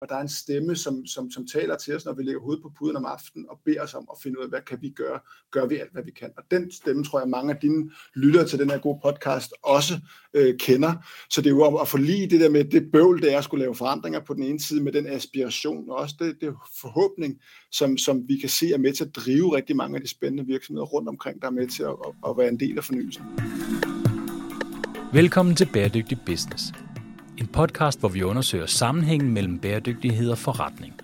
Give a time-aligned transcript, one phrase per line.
[0.00, 2.62] og der er en stemme, som, som, som taler til os, når vi ligger hovedet
[2.62, 4.88] på puden om aftenen, og beder os om at finde ud af, hvad kan vi
[4.88, 5.20] gøre?
[5.50, 6.30] Gør vi alt, hvad vi kan?
[6.36, 9.94] Og den stemme tror jeg, mange af dine lyttere til den her gode podcast også
[10.34, 10.92] øh, kender.
[11.30, 13.44] Så det er jo om at forlige det der med det bøvl, det er at
[13.44, 17.40] skulle lave forandringer på den ene side, med den aspiration, og også det, det forhåbning,
[17.72, 20.46] som, som vi kan se er med til at drive rigtig mange af de spændende
[20.46, 23.24] virksomheder rundt omkring, der er med til at, at, at være en del af fornyelsen.
[25.12, 26.72] Velkommen til Bæredygtig Business
[27.38, 30.94] en podcast, hvor vi undersøger sammenhængen mellem bæredygtighed og forretning.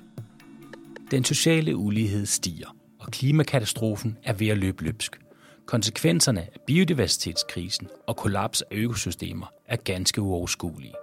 [1.10, 5.20] Den sociale ulighed stiger, og klimakatastrofen er ved at løbe løbsk.
[5.66, 10.94] Konsekvenserne af biodiversitetskrisen og kollaps af økosystemer er ganske uoverskuelige.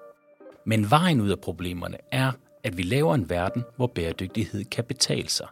[0.65, 2.31] Men vejen ud af problemerne er,
[2.63, 5.47] at vi laver en verden, hvor bæredygtighed kan betale sig.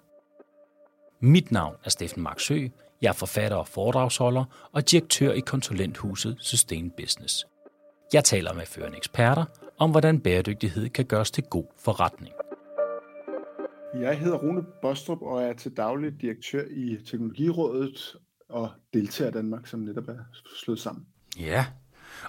[1.21, 2.67] Mit navn er Steffen Marksø.
[3.01, 7.45] Jeg er forfatter og foredragsholder og direktør i konsulenthuset Sustain Business.
[8.13, 9.45] Jeg taler med førende eksperter
[9.79, 12.33] om, hvordan bæredygtighed kan gøres til god forretning.
[13.93, 18.15] Jeg hedder Rune Bostrup og er til daglig direktør i Teknologirådet
[18.49, 20.17] og deltager Danmark, som netop er
[20.63, 21.05] slået sammen.
[21.39, 21.65] Ja,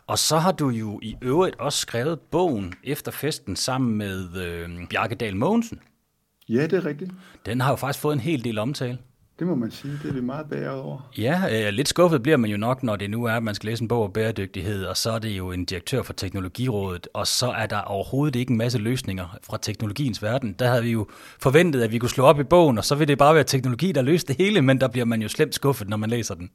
[0.06, 4.88] og så har du jo i øvrigt også skrevet bogen efter festen sammen med øh,
[4.90, 5.80] Bjarke Dahl Mogensen.
[6.48, 7.12] Ja, det er rigtigt.
[7.46, 8.98] Den har jo faktisk fået en hel del omtale.
[9.38, 11.10] Det må man sige, det er vi meget bæret over.
[11.18, 13.68] Ja, øh, lidt skuffet bliver man jo nok, når det nu er, at man skal
[13.68, 17.26] læse en bog om bæredygtighed, og så er det jo en direktør for Teknologirådet, og
[17.26, 20.52] så er der overhovedet ikke en masse løsninger fra teknologiens verden.
[20.58, 21.06] Der havde vi jo
[21.42, 23.92] forventet, at vi kunne slå op i bogen, og så vil det bare være teknologi,
[23.92, 26.50] der løser det hele, men der bliver man jo slemt skuffet, når man læser den.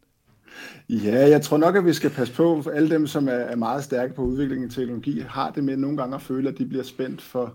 [0.90, 3.84] Ja, jeg tror nok, at vi skal passe på, for alle dem, som er meget
[3.84, 6.84] stærke på udviklingen af teknologi, har det med nogle gange at føle, at de bliver
[6.84, 7.54] spændt for,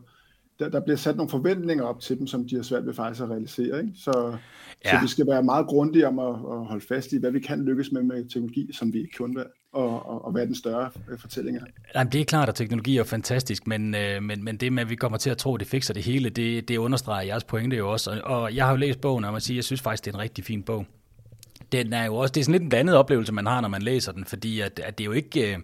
[0.59, 3.23] der, der bliver sat nogle forventninger op til dem, som de har svært ved faktisk
[3.23, 3.81] at realisere.
[3.81, 3.93] Ikke?
[3.97, 4.37] Så,
[4.85, 4.91] ja.
[4.91, 7.65] så vi skal være meget grundige om at, at holde fast i, hvad vi kan
[7.65, 10.91] lykkes med med teknologi, som vi ikke kun vil, og, og, og hvad den større
[11.11, 11.65] øh, fortælling er.
[11.95, 14.91] Jamen, det er klart, at teknologi er fantastisk, men, øh, men, men det med, at
[14.91, 17.77] vi kommer til at tro, at det fikser det hele, det, det understreger jeres pointe
[17.77, 18.11] jo også.
[18.25, 20.15] Og, og jeg har jo læst bogen, og man siger, jeg synes faktisk, det er
[20.15, 20.87] en rigtig fin bog
[21.73, 23.83] den er jo også, det er sådan lidt en blandet oplevelse, man har, når man
[23.83, 25.59] læser den, fordi at, at det, er jo ikke, øh,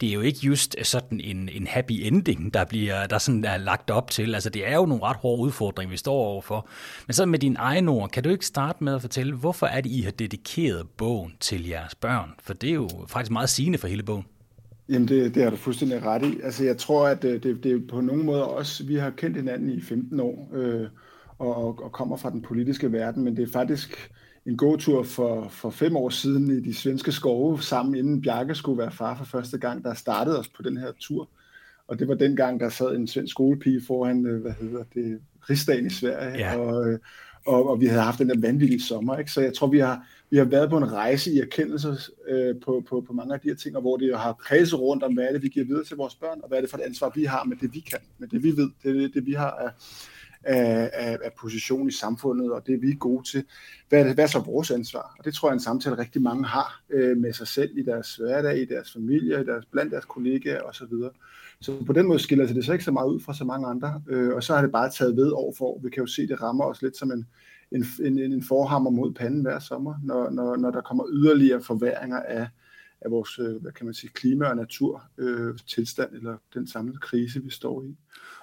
[0.00, 3.56] det er jo ikke just sådan en, en happy ending, der, bliver, der sådan er
[3.56, 4.34] lagt op til.
[4.34, 6.68] Altså det er jo nogle ret hårde udfordringer, vi står overfor.
[7.06, 9.80] Men så med din egne ord, kan du ikke starte med at fortælle, hvorfor er
[9.80, 12.30] det, I har dedikeret bogen til jeres børn?
[12.42, 14.24] For det er jo faktisk meget sigende for hele bogen.
[14.88, 16.40] Jamen, det, det har du fuldstændig ret i.
[16.44, 19.36] Altså, jeg tror, at øh, det, det, er på nogen måde også, vi har kendt
[19.36, 20.88] hinanden i 15 år, øh,
[21.38, 24.10] og, og kommer fra den politiske verden, men det er faktisk
[24.46, 28.78] en gåtur for, for fem år siden i de svenske skove, sammen inden Bjarke skulle
[28.78, 31.28] være far for første gang, der startede os på den her tur.
[31.88, 35.20] Og det var den gang, der sad en svensk skolepige foran, øh, hvad hedder det,
[35.50, 36.58] rigsdagen i Sverige, ja.
[36.58, 36.98] og, øh,
[37.46, 39.16] og, og vi havde haft den der vanvittige sommer.
[39.16, 39.32] Ikke?
[39.32, 41.96] Så jeg tror, vi har, vi har været på en rejse i erkendelse
[42.28, 45.02] øh, på, på, på mange af de her ting, og hvor det har kredset rundt
[45.02, 46.78] om, hvad er det, vi giver videre til vores børn, og hvad er det for
[46.78, 49.32] et ansvar, vi har med det, vi kan, med det, vi ved, det det, vi
[49.32, 49.70] har af,
[50.46, 53.44] af, af, af position i samfundet, og det vi er gode til.
[53.88, 55.14] Hvad er, det, hvad er så vores ansvar?
[55.18, 57.82] Og det tror jeg er en samtale, rigtig mange har øh, med sig selv i
[57.82, 60.92] deres hverdag, i deres familie, i deres, blandt deres kollegaer osv.
[61.60, 64.02] Så på den måde skiller det sig ikke så meget ud fra så mange andre,
[64.08, 65.80] øh, og så har det bare taget ved over for.
[65.82, 67.26] Vi kan jo se, at det rammer os lidt som en,
[67.72, 72.20] en, en, en forhammer mod panden hver sommer, når, når, når der kommer yderligere forværinger
[72.20, 72.48] af,
[73.00, 77.42] af vores øh, hvad kan man sige, klima- og naturtilstand, øh, eller den samlede krise,
[77.42, 77.96] vi står i.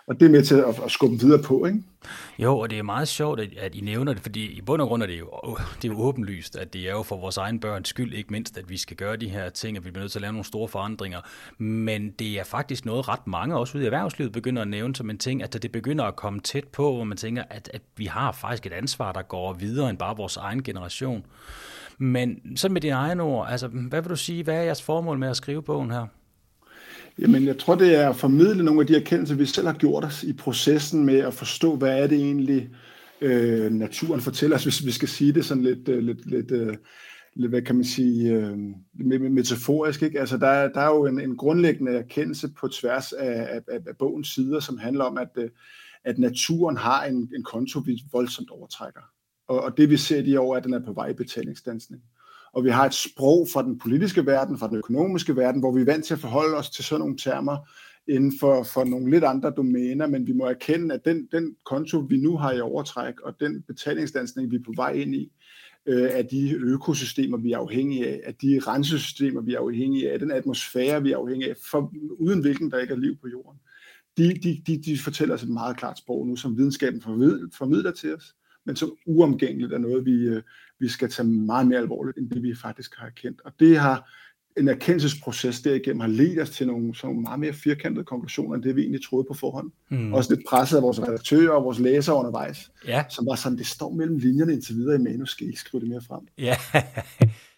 [0.07, 1.83] Og det er med til at, at skubbe videre på, ikke?
[2.39, 4.87] Jo, og det er meget sjovt, at, at I nævner det, fordi i bund og
[4.87, 5.29] grund er det, jo,
[5.81, 8.57] det er jo åbenlyst, at det er jo for vores egen børns skyld, ikke mindst,
[8.57, 10.45] at vi skal gøre de her ting, at vi bliver nødt til at lave nogle
[10.45, 11.19] store forandringer.
[11.57, 15.09] Men det er faktisk noget, ret mange også ude i erhvervslivet begynder at nævne som
[15.09, 18.05] en ting, at det begynder at komme tæt på, hvor man tænker, at, at vi
[18.05, 21.25] har faktisk et ansvar, der går videre end bare vores egen generation.
[21.97, 25.19] Men så med dine egne ord, altså, hvad vil du sige, hvad er jeres formål
[25.19, 26.07] med at skrive bogen her?
[27.19, 30.06] Jamen, jeg tror, det er at formidle nogle af de erkendelser, vi selv har gjort
[30.06, 32.69] os i processen med at forstå, hvad er det egentlig,
[33.22, 36.78] øh, naturen fortæller os, hvis vi skal sige det sådan lidt, øh, lidt, lidt, øh,
[37.35, 38.57] lidt hvad kan man sige, øh,
[39.31, 40.03] metaforisk.
[40.03, 40.19] Ikke?
[40.19, 43.97] Altså, der, er, der er jo en, en grundlæggende erkendelse på tværs af, af, af
[44.00, 45.50] bogens sider, som handler om, at, øh,
[46.03, 49.01] at naturen har en, en konto, vi voldsomt overtrækker.
[49.48, 51.13] Og, og det vi ser i de år, er, at den er på vej i
[51.13, 52.04] betalingsdansning
[52.53, 55.81] og vi har et sprog fra den politiske verden, fra den økonomiske verden, hvor vi
[55.81, 57.57] er vant til at forholde os til sådan nogle termer
[58.07, 61.97] inden for, for nogle lidt andre domæner, men vi må erkende, at den, den konto,
[61.97, 65.31] vi nu har i overtræk, og den betalingsdansning, vi er på vej ind i,
[65.85, 70.19] øh, af de økosystemer, vi er afhængige af, af de rensesystemer, vi er afhængige af,
[70.19, 73.59] den atmosfære, vi er afhængige af, for, uden hvilken der ikke er liv på jorden.
[74.17, 77.01] De, de, de, de fortæller os et meget klart sprog nu, som videnskaben
[77.57, 78.35] formidler til os,
[78.65, 80.41] men som uomgængeligt er noget, vi, øh,
[80.83, 83.41] vi skal tage meget mere alvorligt, end det vi faktisk har erkendt.
[83.45, 84.09] Og det har
[84.57, 88.63] en erkendelsesproces derigennem har ledt os til nogle, sådan nogle meget mere firkantede konklusioner, end
[88.63, 89.71] det vi egentlig troede på forhånd.
[89.89, 90.13] Mm.
[90.13, 93.03] Også lidt presset af vores redaktører og vores læsere undervejs, ja.
[93.09, 95.81] som var sådan, det står mellem linjerne indtil videre i manus, skal I ikke skrive
[95.81, 96.27] det mere frem.
[96.38, 96.56] Ja,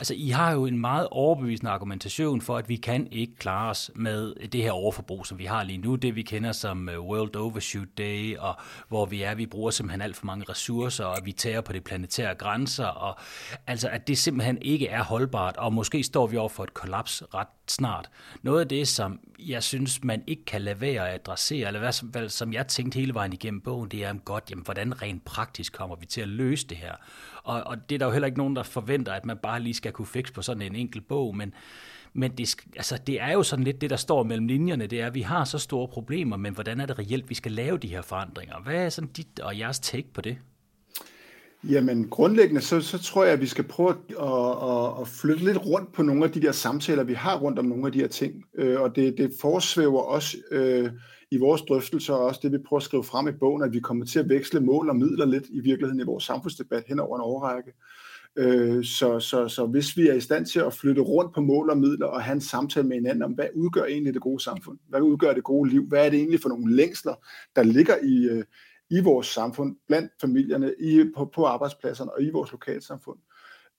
[0.00, 3.90] Altså, I har jo en meget overbevisende argumentation for, at vi kan ikke klare os
[3.94, 5.96] med det her overforbrug, som vi har lige nu.
[5.96, 8.54] Det vi kender som øh, World Overshoot Day, og
[8.88, 11.80] hvor vi er, vi bruger simpelthen alt for mange ressourcer, og vi tager på de
[11.80, 13.18] planetære grænser, og
[13.66, 17.22] altså, at det simpelthen ikke er holdbart, og måske står vi over for et kollaps
[17.34, 18.10] ret snart.
[18.42, 21.92] Noget af det, som jeg synes, man ikke kan lade være at adressere, eller hvad
[21.92, 25.72] som, som jeg tænkte hele vejen igennem bogen, det er, godt, jamen, hvordan rent praktisk
[25.72, 26.94] kommer vi til at løse det her?
[27.42, 29.74] Og, og det er der jo heller ikke nogen, der forventer, at man bare lige
[29.74, 31.54] skal kunne fikse på sådan en enkelt bog, men,
[32.12, 35.06] men det, altså, det er jo sådan lidt det, der står mellem linjerne, det er,
[35.06, 37.88] at vi har så store problemer, men hvordan er det reelt, vi skal lave de
[37.88, 38.60] her forandringer?
[38.60, 40.38] Hvad er sådan dit og jeres take på det?
[41.68, 43.96] Jamen grundlæggende, så, så tror jeg, at vi skal prøve at,
[44.70, 47.64] at, at flytte lidt rundt på nogle af de der samtaler, vi har rundt om
[47.64, 48.44] nogle af de her ting.
[48.54, 50.90] Øh, og det, det forsvæver også øh,
[51.30, 53.80] i vores drøftelser, og også det vi prøver at skrive frem i bogen, at vi
[53.80, 57.16] kommer til at veksle mål og midler lidt i virkeligheden i vores samfundsdebat hen over
[57.16, 57.72] en overrække.
[58.36, 61.70] Øh, så, så, så hvis vi er i stand til at flytte rundt på mål
[61.70, 64.78] og midler og have en samtale med hinanden om, hvad udgør egentlig det gode samfund?
[64.88, 65.86] Hvad udgør det gode liv?
[65.88, 67.14] Hvad er det egentlig for nogle længsler,
[67.56, 68.44] der ligger i, øh,
[68.90, 73.18] i vores samfund, blandt familierne, i, på, på arbejdspladserne og i vores lokalsamfund?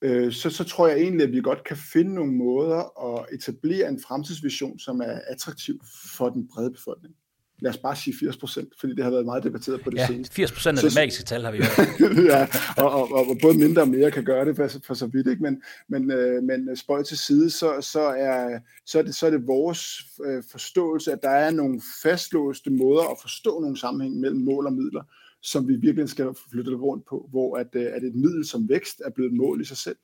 [0.01, 3.89] Øh, så, så tror jeg egentlig, at vi godt kan finde nogle måder at etablere
[3.89, 5.81] en fremtidsvision, som er attraktiv
[6.17, 7.15] for den brede befolkning
[7.61, 10.07] lad os bare sige 80 procent, fordi det har været meget debatteret på det ja,
[10.07, 10.35] seneste.
[10.35, 12.25] 80 procent af det magiske tal har vi hørt.
[12.33, 12.47] ja,
[12.77, 15.43] og, og, og, både mindre og mere kan gøre det for, for så vidt, ikke?
[15.43, 19.29] Men, men, øh, men spøj til side, så, så, er, så, er det, så er
[19.29, 19.79] det vores
[20.25, 24.73] øh, forståelse, at der er nogle fastlåste måder at forstå nogle sammenhæng mellem mål og
[24.73, 25.03] midler,
[25.41, 29.01] som vi virkelig skal flytte rundt på, hvor at, øh, at et middel som vækst
[29.05, 29.97] er blevet et mål i sig selv.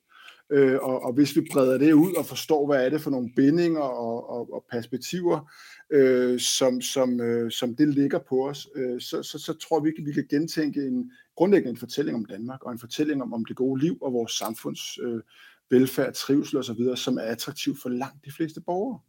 [0.51, 3.30] Øh, og, og hvis vi breder det ud og forstår, hvad er det for nogle
[3.36, 5.51] bindinger og, og, og perspektiver,
[5.89, 9.89] øh, som, som, øh, som det ligger på os, øh, så, så, så tror vi,
[9.89, 13.45] ikke, vi kan gentænke en grundlæggende en fortælling om Danmark, og en fortælling om, om
[13.45, 15.22] det gode liv og vores samfunds øh,
[15.69, 19.00] velfærd, trivsel osv., som er attraktiv for langt de fleste borgere.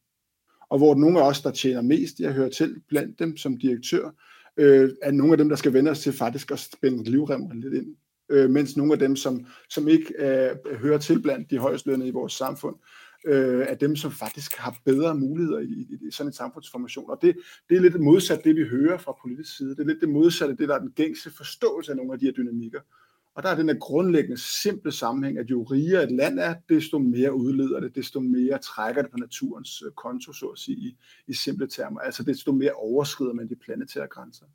[0.69, 4.11] Og hvor nogle af os, der tjener mest, jeg hører til blandt dem som direktør,
[4.57, 7.75] øh, er nogle af dem, der skal vende os til faktisk at spænde livremmen lidt
[7.75, 7.97] ind.
[8.29, 12.07] Øh, mens nogle af dem, som, som ikke øh, hører til blandt de højst lønne
[12.07, 12.77] i vores samfund,
[13.29, 17.11] øh, af dem, som faktisk har bedre muligheder i, i, i sådan en samfundsformation.
[17.11, 17.37] Og det,
[17.69, 19.71] det er lidt modsat det, vi hører fra politisk side.
[19.71, 22.25] Det er lidt det modsatte, det der er den gængse forståelse af nogle af de
[22.25, 22.81] her dynamikker.
[23.35, 26.99] Og der er den her grundlæggende, simple sammenhæng, at jo rigere et land er, desto
[26.99, 30.97] mere udleder det, desto mere trækker det på naturens øh, konto, så at sige, i,
[31.27, 32.01] i simple termer.
[32.01, 34.47] Altså desto mere overskrider man de planetære grænser.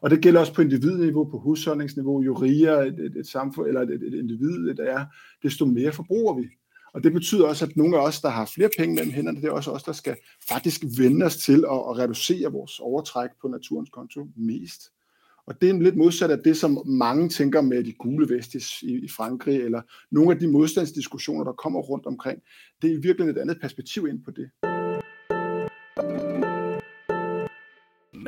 [0.00, 2.22] Og det gælder også på individniveau, på husholdningsniveau.
[2.22, 5.06] Jo rigere et, et, et samfund eller et, et individ det er,
[5.42, 6.48] desto mere forbruger vi.
[6.92, 9.48] Og det betyder også, at nogle af os, der har flere penge mellem hænderne, det
[9.48, 10.16] er også os, der skal
[10.48, 14.82] faktisk vende os til at, at reducere vores overtræk på naturens konto mest.
[15.46, 19.04] Og det er lidt modsat af det, som mange tænker med de gule vestis i,
[19.04, 22.42] i Frankrig, eller nogle af de modstandsdiskussioner, der kommer rundt omkring.
[22.82, 24.79] Det er i virkeligheden et andet perspektiv ind på det.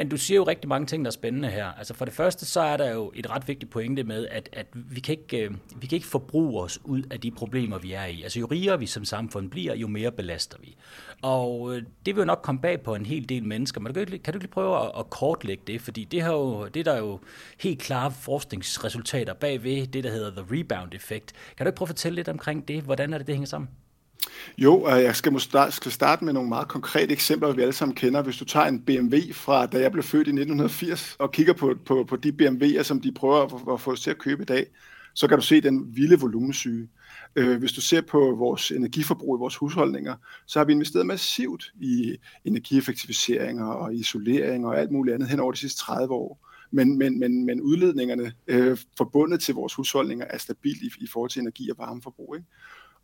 [0.03, 1.67] Men du siger jo rigtig mange ting, der er spændende her.
[1.67, 4.67] Altså for det første, så er der jo et ret vigtigt pointe med, at, at
[4.75, 8.05] vi, kan ikke, øh, vi kan ikke forbruge os ud af de problemer, vi er
[8.05, 8.23] i.
[8.23, 10.77] Altså jo rigere vi som samfund bliver, jo mere belaster vi.
[11.23, 14.07] Og øh, det vil jo nok komme bag på en hel del mennesker, men kan
[14.07, 15.81] du ikke, kan du ikke prøve at, at kortlægge det?
[15.81, 17.21] Fordi det, har jo, det der jo
[17.61, 21.33] helt klare forskningsresultater bagved det, der hedder the rebound effect.
[21.57, 22.83] Kan du ikke prøve at fortælle lidt omkring det?
[22.83, 23.69] Hvordan er det, det hænger sammen?
[24.59, 27.95] Jo, øh, jeg skal, måske, skal starte med nogle meget konkrete eksempler, vi alle sammen
[27.95, 28.23] kender.
[28.23, 31.75] Hvis du tager en BMW fra da jeg blev født i 1980 og kigger på,
[31.87, 34.47] på, på de BMW'er, som de prøver at, at få os til at købe i
[34.47, 34.67] dag,
[35.15, 36.89] så kan du se den vilde volumensyge.
[37.37, 40.15] Øh, hvis du ser på vores energiforbrug i vores husholdninger,
[40.47, 45.53] så har vi investeret massivt i energieffektiviseringer og isolering og alt muligt andet hen over
[45.53, 46.49] de sidste 30 år.
[46.71, 51.31] Men, men, men, men udledningerne øh, forbundet til vores husholdninger er stabilt i, i forhold
[51.31, 52.37] til energi- og varmeforbrug.
[52.37, 52.49] Ikke?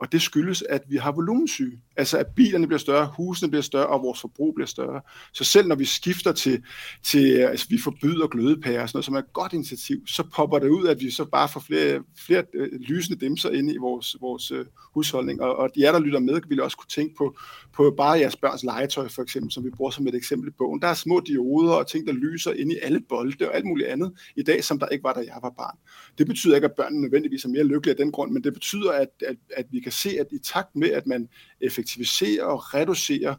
[0.01, 1.81] Og det skyldes, at vi har volumensyge.
[1.97, 5.01] Altså at bilerne bliver større, husene bliver større, og vores forbrug bliver større.
[5.33, 6.63] Så selv når vi skifter til,
[7.03, 10.59] til altså vi forbyder glødepærer, og sådan noget, som er et godt initiativ, så popper
[10.59, 14.17] det ud, at vi så bare får flere, flere øh, lysende dimser ind i vores,
[14.21, 15.43] vores uh, husholdning.
[15.43, 17.37] Og, og jer, der lytter med, vil også kunne tænke på,
[17.73, 20.83] på bare jeres børns legetøj, for eksempel, som vi bruger som et eksempel i bogen.
[20.83, 23.89] Der er små dioder og ting, der lyser ind i alle bolde og alt muligt
[23.89, 25.79] andet i dag, som der ikke var, da jeg var barn.
[26.19, 28.93] Det betyder ikke, at børnene nødvendigvis er mere lykkelige af den grund, men det betyder,
[28.93, 31.29] at, at, at vi kan se, at i takt med, at man
[31.61, 33.35] effektiviserer og reducerer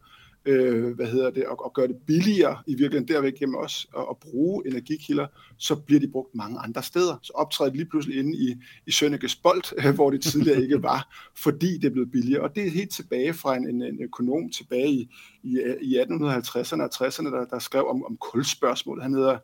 [0.45, 4.05] øh, hvad hedder det, og, og gør det billigere i virkeligheden derved gennem også, at,
[4.09, 5.27] at bruge energikilder,
[5.57, 7.17] så bliver de brugt mange andre steder.
[7.21, 8.55] Så optræder de lige pludselig inde i,
[8.87, 12.41] i Sønnekes Bold, hvor det tidligere ikke var, fordi det er blevet billigere.
[12.41, 15.09] Og det er helt tilbage fra en, en, en økonom tilbage i,
[15.43, 19.03] i, i 1850'erne og 60'erne, der, der skrev om, om kulspørgsmålet.
[19.03, 19.37] Han hedder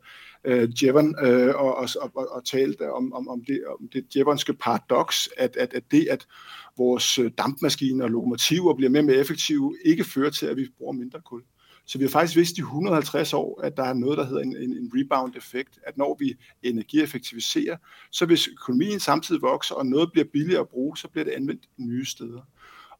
[0.46, 4.54] øh, Jevon øh, og, og, og, og talte om, om, om, det, om det Jevonske
[4.54, 6.26] paradoks, at, at, at det, at
[6.78, 10.68] vores øh, dampmaskiner og lokomotiver bliver mere og mere effektive, ikke fører til, at vi
[10.78, 11.42] bruger mindre kul.
[11.86, 14.56] Så vi har faktisk vidst i 150 år, at der er noget, der hedder en,
[14.56, 17.76] en, en rebound-effekt, at når vi energieffektiviserer,
[18.12, 21.62] så hvis økonomien samtidig vokser, og noget bliver billigere at bruge, så bliver det anvendt
[21.78, 22.40] nye steder.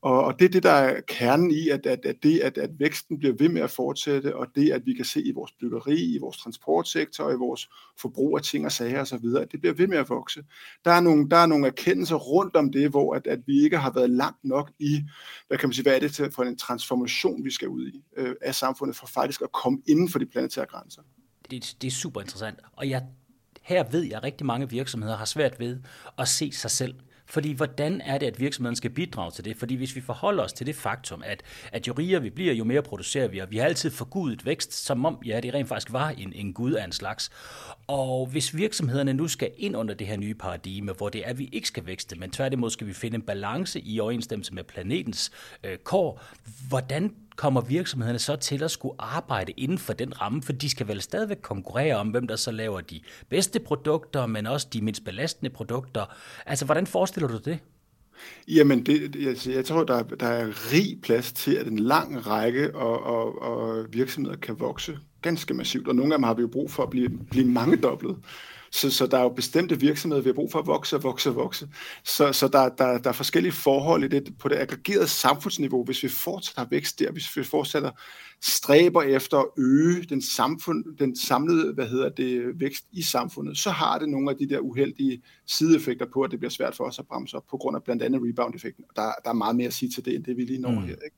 [0.03, 2.71] Og, og det er det, der er kernen i, at, at, at det, at, at
[2.79, 6.15] væksten bliver ved med at fortsætte, og det, at vi kan se i vores byggeri,
[6.15, 7.69] i vores transportsektor, i vores
[8.01, 10.45] forbrug af ting og sager osv., at det bliver ved med at vokse.
[10.85, 13.79] Der er nogle, der er nogle erkendelser rundt om det, hvor at, at vi ikke
[13.79, 15.03] har været langt nok i,
[15.49, 18.05] hvad kan man sige, hvad er det til, for en transformation, vi skal ud i
[18.17, 21.03] øh, af samfundet, for faktisk at komme inden for de planetære grænser.
[21.51, 23.03] Det, det er super interessant, og jeg,
[23.63, 25.79] her ved jeg, at rigtig mange virksomheder har svært ved
[26.19, 26.95] at se sig selv
[27.27, 29.57] fordi hvordan er det, at virksomheden skal bidrage til det?
[29.57, 31.43] Fordi hvis vi forholder os til det faktum, at,
[31.73, 34.73] at jo rigere vi bliver, jo mere producerer vi, og vi har altid forgudet vækst,
[34.73, 37.31] som om ja, det rent faktisk var en, en gud af en slags.
[37.87, 41.39] Og hvis virksomhederne nu skal ind under det her nye paradigme, hvor det er, at
[41.39, 45.31] vi ikke skal vækste, men tværtimod skal vi finde en balance i overensstemmelse med planetens
[45.65, 46.23] øh, kår,
[46.69, 50.89] hvordan kommer virksomhederne så til at skulle arbejde inden for den ramme, for de skal
[50.89, 55.05] vel stadigvæk konkurrere om, hvem der så laver de bedste produkter, men også de mindst
[55.05, 56.05] belastende produkter.
[56.47, 57.59] Altså, hvordan forestiller du det?
[58.49, 62.27] Jamen, det, jeg, altså, jeg tror, der, der er rig plads til, at en lang
[62.27, 66.43] række og, og, og virksomheder kan vokse ganske massivt, og nogle af dem har vi
[66.43, 68.17] jo brug for at blive, blive mangedoblet.
[68.77, 71.29] Så, så der er jo bestemte virksomheder, vi har brug for at vokse og vokse
[71.29, 71.69] og vokse.
[72.05, 75.85] Så, så der, der, der er forskellige forhold i det, på det aggregerede samfundsniveau.
[75.85, 77.91] Hvis vi fortsætter vækst der, hvis vi fortsætter
[78.43, 83.71] stræber efter at øge den, samfund, den samlede hvad hedder det, vækst i samfundet, så
[83.71, 86.99] har det nogle af de der uheldige sideeffekter på, at det bliver svært for os
[86.99, 88.85] at bremse op, på grund af blandt andet rebound-effekten.
[88.97, 90.83] Der, der er meget mere at sige til det, end det vi lige når mm.
[90.83, 90.97] her.
[91.05, 91.17] Ikke?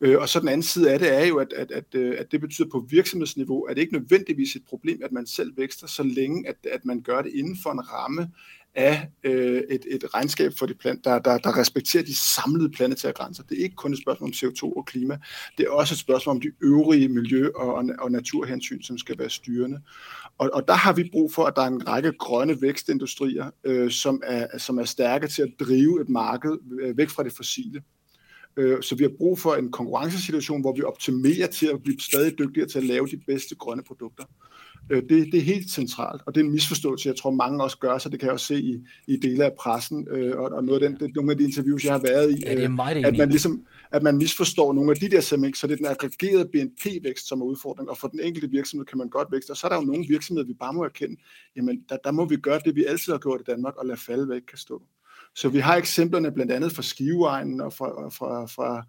[0.00, 2.32] Øh, og så den anden side af det er jo, at, at, at, øh, at
[2.32, 6.02] det betyder på virksomhedsniveau, at det ikke nødvendigvis et problem, at man selv vækster, så
[6.02, 8.30] længe at, at man gør det inden for en ramme
[8.74, 13.12] af øh, et, et regnskab for de plan, der, der, der respekterer de samlede planetære
[13.12, 13.42] grænser.
[13.42, 15.18] Det er ikke kun et spørgsmål om CO2 og klima,
[15.58, 19.30] det er også et spørgsmål om de øvrige miljø- og, og naturhensyn, som skal være
[19.30, 19.80] styrende.
[20.38, 23.90] Og, og der har vi brug for, at der er en række grønne vækstindustrier, øh,
[23.90, 27.82] som, er, som er stærke til at drive et marked øh, væk fra det fossile.
[28.56, 32.38] Øh, så vi har brug for en konkurrencesituation, hvor vi optimerer til at blive stadig
[32.38, 34.24] dygtigere til at lave de bedste grønne produkter.
[34.90, 37.78] Øh, det, det er helt centralt, og det er en misforståelse, jeg tror mange også
[37.78, 40.64] gør, så det kan jeg også se i, i dele af pressen, øh, og, og
[40.64, 43.18] noget af den, det, nogle af de interviews, jeg har været i, ja, øh, at
[43.18, 46.48] man ligesom at man misforstår nogle af de der CMX, så det er den aggregerede
[46.52, 49.66] BNP-vækst, som er udfordring, og for den enkelte virksomhed kan man godt vækste, og så
[49.66, 51.16] er der jo nogle virksomheder, vi bare må erkende,
[51.56, 54.00] jamen der, der må vi gøre det, vi altid har gjort i Danmark, og lade
[54.00, 54.82] falde, hvad ikke kan stå.
[55.34, 58.86] Så vi har eksemplerne blandt andet fra Skiveegnen og fra, fra, fra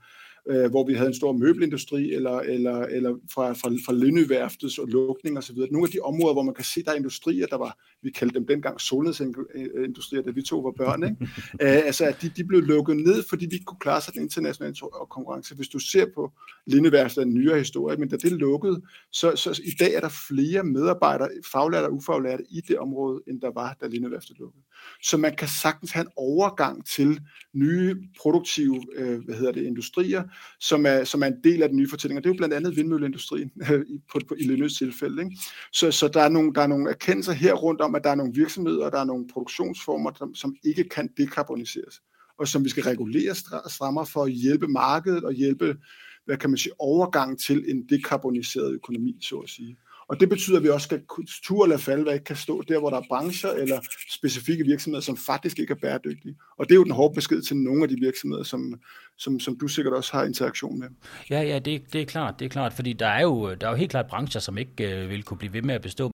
[0.49, 4.87] øh, hvor vi havde en stor møbelindustri, eller, eller, eller fra, fra, fra Lindøværftets og
[4.87, 5.55] lukning osv.
[5.55, 8.39] Nogle af de områder, hvor man kan se, der er industrier, der var, vi kaldte
[8.39, 11.15] dem dengang solnedsindustrier, da vi to var børn, ikke?
[11.61, 14.21] Æ, altså at de, de blev lukket ned, fordi de ikke kunne klare sig den
[14.21, 14.75] internationale
[15.09, 15.55] konkurrence.
[15.55, 16.31] Hvis du ser på
[16.65, 18.81] Lindøværftet en nyere historie, men da det lukkede,
[19.11, 23.41] så, så i dag er der flere medarbejdere, faglærte og ufaglærte i det område, end
[23.41, 24.63] der var, da Lindøværftet lukkede.
[25.03, 27.19] Så man kan sagtens have en overgang til
[27.53, 30.23] nye produktive øh, hvad hedder det, industrier,
[30.59, 32.17] som er, som er en del af den nye fortælling.
[32.17, 35.23] Og det er jo blandt andet vindmølleindustrien øh, i, på, på, i Lindøs tilfælde.
[35.23, 35.37] Ikke?
[35.73, 38.15] Så, så der, er nogle, der er nogle erkendelser her rundt om, at der er
[38.15, 42.01] nogle virksomheder, og der er nogle produktionsformer, som, som ikke kan dekarboniseres,
[42.39, 43.35] og som vi skal regulere
[43.69, 45.77] strammere for at hjælpe markedet og hjælpe
[46.25, 49.77] hvad kan man sige, overgang til en dekarboniseret økonomi, så at sige.
[50.13, 51.01] Og det betyder, at vi også skal
[51.43, 53.79] turde lade falde, hvad ikke kan stå der, hvor der er brancher eller
[54.09, 56.35] specifikke virksomheder, som faktisk ikke er bæredygtige.
[56.57, 58.73] Og det er jo den hårde besked til nogle af de virksomheder, som,
[59.17, 60.87] som, som du sikkert også har interaktion med.
[61.29, 63.71] Ja, ja, det, det er klart, det er klart, fordi der er jo, der er
[63.71, 66.11] jo helt klart brancher, som ikke øh, vil kunne blive ved med at bestå.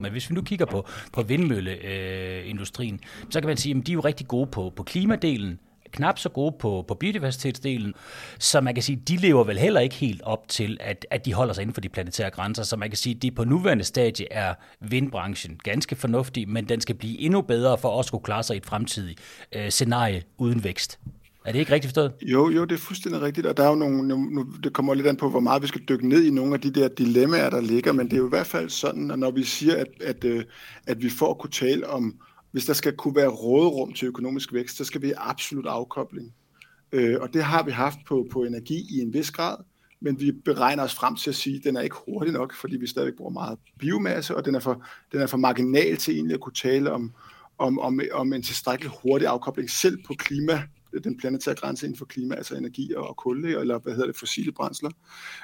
[0.00, 3.92] Men hvis vi nu kigger på, på vindmølleindustrien, øh, så kan man sige, at de
[3.92, 5.58] er jo rigtig gode på, på klimadelen,
[5.94, 7.94] knap så gode på, på biodiversitetsdelen,
[8.38, 11.34] så man kan sige, de lever vel heller ikke helt op til, at, at de
[11.34, 12.62] holder sig inden for de planetære grænser.
[12.62, 16.80] Så man kan sige, at de på nuværende stadie er vindbranchen ganske fornuftig, men den
[16.80, 19.20] skal blive endnu bedre for at skulle klare sig i et fremtidigt
[19.52, 20.98] øh, scenarie uden vækst.
[21.44, 22.12] Er det ikke rigtigt forstået?
[22.22, 25.06] Jo, jo, det er fuldstændig rigtigt, og der er jo nogle, nu, det kommer lidt
[25.06, 27.60] an på, hvor meget vi skal dykke ned i nogle af de der dilemmaer, der
[27.60, 30.24] ligger, men det er jo i hvert fald sådan, at når vi siger, at, at,
[30.24, 30.44] øh,
[30.86, 32.14] at vi får at kunne tale om,
[32.54, 36.34] hvis der skal kunne være råderum til økonomisk vækst, så skal vi have absolut afkobling.
[36.92, 39.56] Øh, og det har vi haft på, på energi i en vis grad,
[40.00, 42.76] men vi beregner os frem til at sige, at den er ikke hurtig nok, fordi
[42.76, 46.34] vi stadig bruger meget biomasse, og den er for, den er for marginal til egentlig
[46.34, 47.12] at kunne tale om,
[47.58, 50.62] om, om, om en tilstrækkelig hurtig afkobling, selv på klima
[51.04, 54.52] den planetære grænse inden for klima, altså energi og kul, eller hvad hedder det, fossile
[54.52, 54.90] brændsler.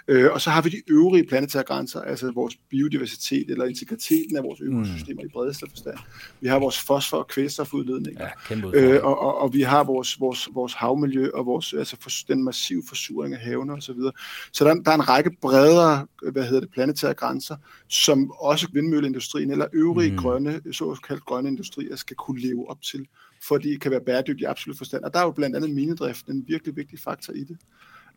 [0.08, 4.42] Øh, og så har vi de øvrige planetære grænser, altså vores biodiversitet eller integriteten af
[4.42, 5.26] vores økosystemer mm.
[5.26, 5.98] i bredeste forstand.
[6.40, 10.48] Vi har vores fosfor- og kvælstofudledninger, ja, øh, og, og, og vi har vores, vores,
[10.54, 13.80] vores havmiljø og vores, altså for, den massive forsuring af havene osv.
[13.80, 14.12] Så, videre.
[14.52, 17.56] så der, der er en række bredere hvad hedder det, planetære grænser,
[17.88, 20.16] som også vindmølleindustrien eller øvrige mm.
[20.16, 23.06] grønne, såkaldt grønne industrier skal kunne leve op til
[23.42, 25.04] fordi det kan være bæredygtigt i absolut forstand.
[25.04, 27.56] Og der er jo blandt andet minedrift en virkelig vigtig faktor i det.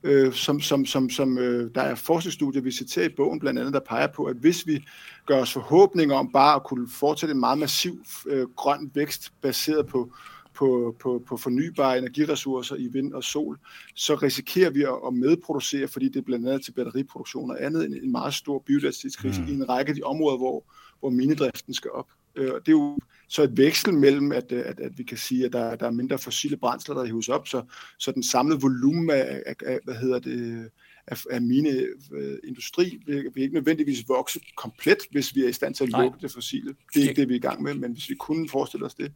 [0.04, 3.74] Øh, som, som, som, som øh, der er forskningsstudier, vi citerer i bogen blandt andet,
[3.74, 4.84] der peger på, at hvis vi
[5.26, 9.88] gør os forhåbninger om bare at kunne fortsætte en meget massiv øh, grøn vækst baseret
[9.88, 10.14] på,
[10.54, 13.60] på, på, på fornybare energiressourcer i vind og sol,
[13.96, 17.86] så risikerer vi at, at medproducere, fordi det er blandt andet til batteriproduktion og andet,
[17.86, 19.48] en, en meget stor biodiversitetskrise mm.
[19.48, 20.64] i en række af de områder, hvor,
[21.00, 22.08] hvor minedriften skal op.
[22.36, 25.54] Øh, det er jo så et veksel mellem, at, at, at vi kan sige, at
[25.54, 27.64] der, der er mindre fossile brændsler, der hives op, så,
[28.00, 30.70] så den samlede volumen af, af, af hvad hedder det,
[31.08, 31.70] af, af mine
[32.12, 35.90] øh, industri vil, vil ikke nødvendigvis vokse komplet, hvis vi er i stand til at
[35.90, 36.76] lukke det fossile.
[36.94, 38.96] Det er ikke det, vi er i gang med, men hvis vi kunne forestille os
[38.96, 39.12] det.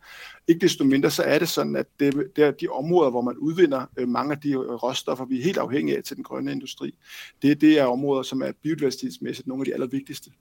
[0.47, 3.37] Ikke desto mindre, så er det sådan, at det, det er de områder, hvor man
[3.37, 6.97] udvinder øh, mange af de råstoffer, vi er helt afhængige af til den grønne industri.
[7.41, 10.31] Det, det er områder, som er biodiversitetsmæssigt nogle af de allervigtigste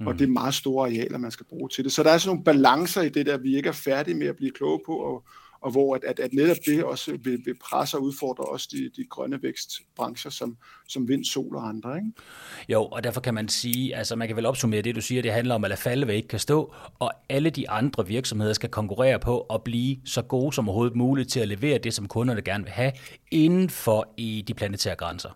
[0.00, 0.06] mm.
[0.06, 1.92] og det er meget store arealer, man skal bruge til det.
[1.92, 4.36] Så der er sådan nogle balancer i det der, vi ikke er færdige med at
[4.36, 5.24] blive kloge på, og,
[5.60, 8.90] og hvor at, at, at netop det også vil, vil presse og udfordre også de,
[8.96, 10.56] de grønne vækstbrancher, som,
[10.88, 11.96] som vind, sol og andre.
[11.96, 12.12] Ikke?
[12.68, 15.32] Jo, og derfor kan man sige, altså man kan vel opsummere det, du siger, det
[15.32, 18.68] handler om at lade falde, hvad ikke kan stå, og alle de andre virksomheder skal
[18.68, 22.42] konkurrere på at blive så gode som overhovedet muligt til at levere det, som kunderne
[22.42, 22.92] gerne vil have,
[23.30, 25.30] inden for i de planetære grænser.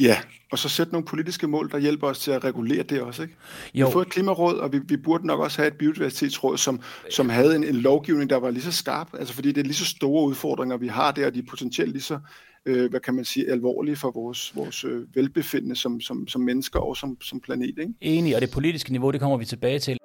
[0.00, 0.16] Ja,
[0.52, 3.22] og så sætte nogle politiske mål, der hjælper os til at regulere det også.
[3.22, 3.34] Ikke?
[3.74, 3.86] Jo.
[3.86, 7.28] Vi fået et klimaråd, og vi, vi burde nok også have et biodiversitetsråd, som, som
[7.28, 9.84] havde en, en lovgivning, der var lige så skarp, altså fordi det er lige så
[9.84, 12.18] store udfordringer, vi har der, og de er potentielt lige så,
[12.66, 16.80] øh, hvad kan man sige, alvorlige for vores, vores øh, velbefindende som, som, som mennesker
[16.80, 17.74] og som, som planet.
[17.78, 17.92] Ikke?
[18.00, 19.98] Enig, og det politiske niveau, det kommer vi tilbage til.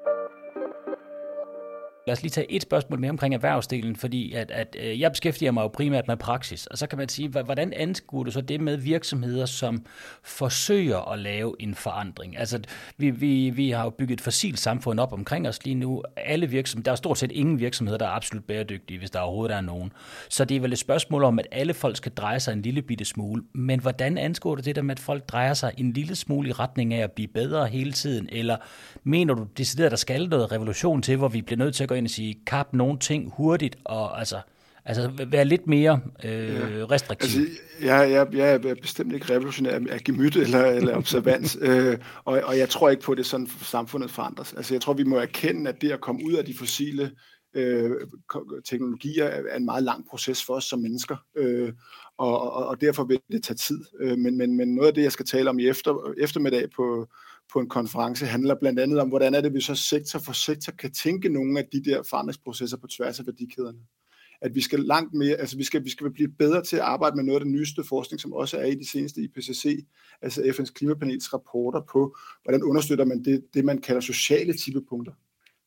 [2.08, 5.52] Lad os lige tage et spørgsmål mere omkring erhvervsdelen, fordi at, at øh, jeg beskæftiger
[5.52, 8.62] mig jo primært med praksis, og så kan man sige, hvordan anskuer du så det
[8.62, 9.86] med virksomheder, som
[10.24, 12.38] forsøger at lave en forandring?
[12.38, 12.60] Altså,
[12.98, 16.04] vi, vi, vi har jo bygget et fossilt samfund op omkring os lige nu.
[16.18, 19.56] Alle virksomheder, der er stort set ingen virksomheder, der er absolut bæredygtige, hvis der overhovedet
[19.56, 19.92] er nogen.
[20.30, 22.82] Så det er vel et spørgsmål om, at alle folk skal dreje sig en lille
[22.82, 23.44] bitte smule.
[23.54, 26.52] Men hvordan anskuer du det der med, at folk drejer sig en lille smule i
[26.52, 28.30] retning af at blive bedre hele tiden?
[28.32, 28.58] Eller
[29.04, 31.89] mener du decideret, at der skal noget revolution til, hvor vi bliver nødt til at
[31.93, 34.41] gå ind og sige, kap nogle ting hurtigt, og altså,
[34.86, 36.86] altså være lidt mere øh, ja.
[36.86, 37.41] restriktiv.
[37.41, 42.41] Altså, jeg, jeg, jeg er bestemt ikke revolutionær af gemyt eller, eller observans, øh, og,
[42.43, 44.53] og jeg tror ikke på, at det sådan samfundet forandres.
[44.53, 47.12] Altså, jeg tror, vi må erkende, at det at komme ud af de fossile
[47.53, 47.91] øh,
[48.65, 51.73] teknologier er en meget lang proces for os som mennesker, øh,
[52.17, 53.79] og, og, og derfor vil det tage tid.
[53.99, 57.08] Øh, men, men, men noget af det, jeg skal tale om i efter, eftermiddag på,
[57.54, 60.74] på en konference handler blandt andet om, hvordan er det, vi så sektor for sektor
[60.74, 63.80] kan tænke nogle af de der forandringsprocesser på tværs af værdikæderne.
[64.42, 67.16] At vi skal langt mere, altså vi skal, vi skal blive bedre til at arbejde
[67.16, 69.86] med noget af den nyeste forskning, som også er i de seneste IPCC,
[70.22, 75.13] altså FN's klimapanels rapporter på, hvordan understøtter man det, det man kalder sociale tippepunkter.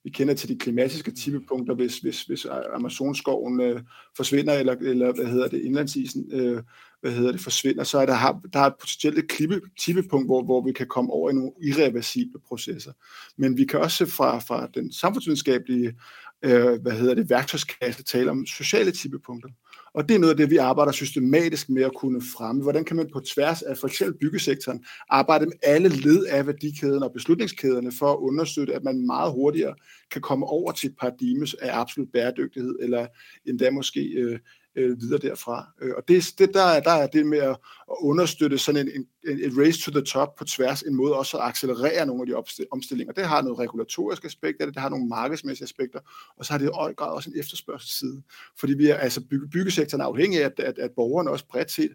[0.04, 3.80] Vi kender til de klimatiske tippepunkter, hvis, hvis, hvis Amazonskoven øh,
[4.16, 6.62] forsvinder, eller, eller hvad hedder det, indlandsisen øh,
[7.00, 10.64] hvad hedder det, forsvinder, så er der, der er et potentielt klippe, tippepunkt, hvor, hvor
[10.64, 12.92] vi kan komme over i nogle irreversible processer.
[13.36, 15.94] Men vi kan også fra, fra den samfundsvidenskabelige
[16.42, 19.48] øh, hvad hedder det, værktøjskasse tale om sociale tippepunkter.
[19.94, 22.62] Og det er noget af det, vi arbejder systematisk med at kunne fremme.
[22.62, 27.02] Hvordan kan man på tværs af for eksempel byggesektoren arbejde med alle led af værdikæden
[27.02, 29.74] og beslutningskæderne for at understøtte, at man meget hurtigere
[30.10, 33.06] kan komme over til et paradigme af absolut bæredygtighed, eller
[33.46, 34.38] endda måske øh,
[34.76, 35.66] øh, videre derfra.
[35.80, 37.56] Øh, og det, det, der, der er det med at,
[37.90, 41.38] at understøtte sådan en, en, et race to the top på tværs, en måde også
[41.38, 43.12] at accelerere nogle af de omstillinger.
[43.12, 46.00] Det har noget regulatorisk aspekt af det, det har nogle markedsmæssige aspekter,
[46.36, 48.22] og så har det i høj grad også en efterspørgselsside.
[48.58, 51.70] Fordi vi er, altså bygge, byggesektoren er afhængig af, at, at, at borgerne også bredt
[51.70, 51.90] set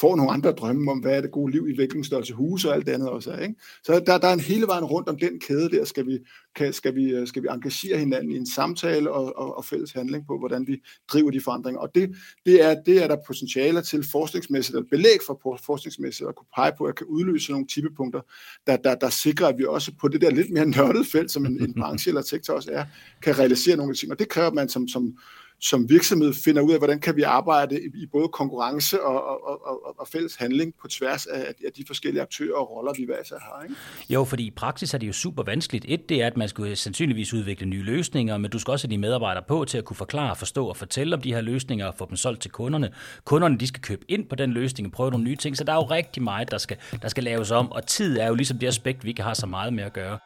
[0.00, 2.86] får nogle andre drømme om, hvad er det gode liv i viklingsstørrelse hus og alt
[2.86, 3.38] det andet også er.
[3.38, 3.54] Ikke?
[3.82, 6.18] Så der, der er en hele vejen rundt om den kæde der, skal vi,
[6.56, 9.92] kan, skal vi, øh, skal vi engagere hinanden i en samtale og, og, og fælles
[9.92, 11.80] handling på, hvordan vi driver de forandringer.
[11.80, 16.34] Og det, det, er, det er der potentialer til forskningsmæssigt, eller belæg for forskningsmæssigt, at
[16.34, 18.20] kunne pege på, at kan udløse nogle typepunkter,
[18.66, 21.46] der, der, der sikrer, at vi også på det der lidt mere nørdede felt, som
[21.46, 22.84] en, en branche eller sektor også er,
[23.22, 24.12] kan realisere nogle ting.
[24.12, 25.18] Og det kræver, man som, som,
[25.60, 30.00] som virksomhed finder ud af, hvordan kan vi arbejde i både konkurrence og, og, og,
[30.00, 33.38] og fælles handling på tværs af, af de forskellige aktører og roller, vi hver især
[33.38, 33.62] har.
[33.62, 33.74] Ikke?
[34.10, 35.84] Jo, fordi i praksis er det jo super vanskeligt.
[35.88, 38.92] Et, det er, at man skal sandsynligvis udvikle nye løsninger, men du skal også have
[38.92, 41.94] de medarbejdere på til at kunne forklare, forstå og fortælle om de her løsninger og
[41.98, 42.90] få dem solgt til kunderne.
[43.24, 45.72] Kunderne, de skal købe ind på den løsning og prøve nogle nye ting, så der
[45.72, 48.58] er jo rigtig meget, der skal, der skal laves om, og tid er jo ligesom
[48.58, 50.18] det aspekt, vi ikke har så meget med at gøre.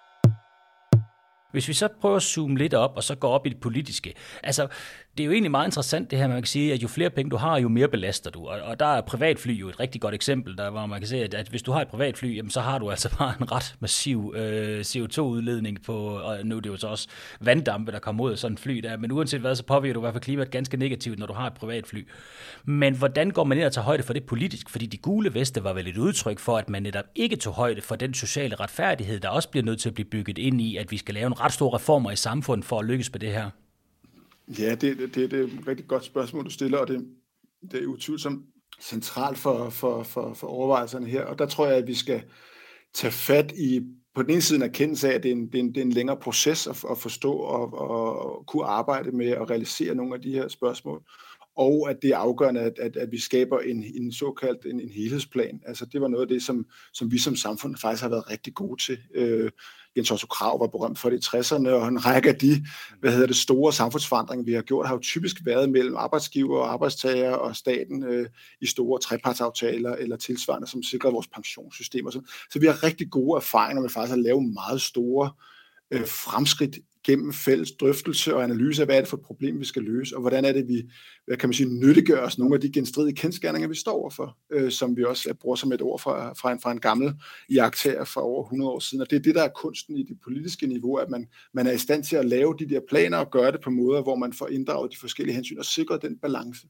[1.52, 4.14] Hvis vi så prøver at zoome lidt op, og så går op i det politiske.
[4.42, 4.68] Altså,
[5.18, 7.30] det er jo egentlig meget interessant det her, man kan sige, at jo flere penge
[7.30, 8.46] du har, jo mere belaster du.
[8.46, 11.16] Og, og der er privatfly jo et rigtig godt eksempel, der, hvor man kan se,
[11.16, 13.74] at, at hvis du har et privatfly, jamen, så har du altså bare en ret
[13.80, 17.08] massiv øh, CO2-udledning på, og nu er det jo så også
[17.40, 20.00] vanddampe, der kommer ud af sådan et fly der, men uanset hvad, så påvirker du
[20.00, 22.06] i hvert fald klimaet ganske negativt, når du har et privatfly.
[22.64, 24.70] Men hvordan går man ind og tager højde for det politisk?
[24.70, 27.80] Fordi de gule veste var vel et udtryk for, at man netop ikke tog højde
[27.80, 30.90] for den sociale retfærdighed, der også bliver nødt til at blive bygget ind i, at
[30.90, 33.50] vi skal lave en ret stor reformer i samfundet for at lykkes med det her.
[34.58, 37.06] Ja, det, det, det, er et rigtig godt spørgsmål, du stiller, og det,
[37.70, 38.44] det er utvivlsomt
[38.80, 41.24] centralt for, for, for, for overvejelserne her.
[41.24, 42.22] Og der tror jeg, at vi skal
[42.94, 43.80] tage fat i
[44.14, 45.76] på den ene side en erkendelse af, at det er en, det er en, det
[45.76, 50.14] er en længere proces at, at forstå og, og kunne arbejde med at realisere nogle
[50.14, 51.02] af de her spørgsmål
[51.56, 54.90] og at det er afgørende, at, at, at vi skaber en, en såkaldt en, en
[54.90, 55.60] helhedsplan.
[55.66, 58.54] Altså det var noget af det, som, som vi som samfund faktisk har været rigtig
[58.54, 58.98] gode til.
[59.14, 59.50] Øh,
[59.96, 62.66] Jens Otto Krav var berømt for det i 60'erne, og en række af de
[63.00, 66.72] hvad hedder det, store samfundsforandringer, vi har gjort, har jo typisk været mellem arbejdsgiver og
[66.72, 68.28] arbejdstager og staten øh,
[68.60, 72.06] i store trepartsaftaler eller tilsvarende, som sikrer vores pensionssystem.
[72.06, 72.28] Og sådan.
[72.52, 75.30] Så vi har rigtig gode erfaringer med faktisk at lave meget store
[75.90, 79.64] øh, fremskridt gennem fælles drøftelse og analyse af, hvad er det for et problem, vi
[79.64, 80.90] skal løse, og hvordan er det, vi
[81.26, 84.70] hvad kan man sige, nyttiggør os nogle af de genstridige kendskærninger, vi står overfor, øh,
[84.70, 87.14] som vi også bruger som et ord fra, fra, en, fra en gammel
[87.50, 89.02] jagttager for over 100 år siden.
[89.02, 91.72] Og det er det, der er kunsten i det politiske niveau, at man, man er
[91.72, 94.32] i stand til at lave de der planer og gøre det på måder, hvor man
[94.32, 96.66] får inddraget de forskellige hensyn og sikret den balance.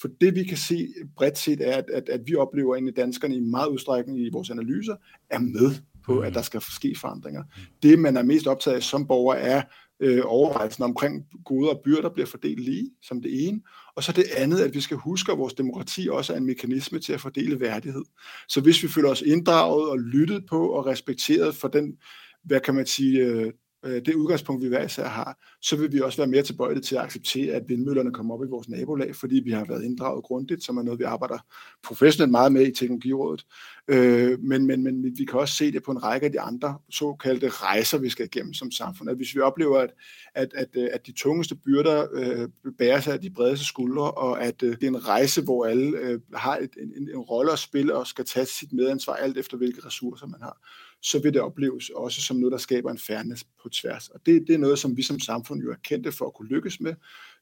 [0.00, 3.36] For det vi kan se bredt set er, at, at, at vi oplever egentlig danskerne
[3.36, 4.96] i meget udstrækning i vores analyser,
[5.30, 5.70] er med
[6.06, 6.34] på, at mm.
[6.34, 7.42] der skal ske forandringer.
[7.82, 9.62] Det, man er mest optaget af som borger, er
[10.00, 13.60] øh, overvejelsen omkring gode og byrder bliver fordelt lige, som det ene.
[13.96, 16.98] Og så det andet, at vi skal huske, at vores demokrati også er en mekanisme
[16.98, 18.04] til at fordele værdighed.
[18.48, 21.96] Så hvis vi føler os inddraget og lyttet på og respekteret for den,
[22.44, 23.52] hvad kan man sige, øh,
[23.84, 26.96] øh, det udgangspunkt, vi hver især har, så vil vi også være mere tilbøjelige til
[26.96, 30.64] at acceptere, at vindmøllerne kommer op i vores nabolag, fordi vi har været inddraget grundigt,
[30.64, 31.38] som er noget, vi arbejder
[31.82, 33.44] professionelt meget med i Teknologirådet.
[33.88, 36.78] Øh, men, men, men vi kan også se det på en række af de andre
[36.90, 39.10] såkaldte rejser, vi skal igennem som samfund.
[39.10, 39.90] At hvis vi oplever, at,
[40.34, 44.44] at, at, øh, at de tungeste byrder øh, bærer sig af de bredeste skuldre, og
[44.44, 47.58] at øh, det er en rejse, hvor alle øh, har et, en, en rolle at
[47.58, 50.58] spille og skal tage sit medansvar alt efter, hvilke ressourcer man har,
[51.04, 54.08] så vil det opleves også som noget, der skaber en fairness på tværs.
[54.08, 56.48] Og det, det er noget, som vi som samfund jo er kendte for at kunne
[56.48, 56.94] lykkes med,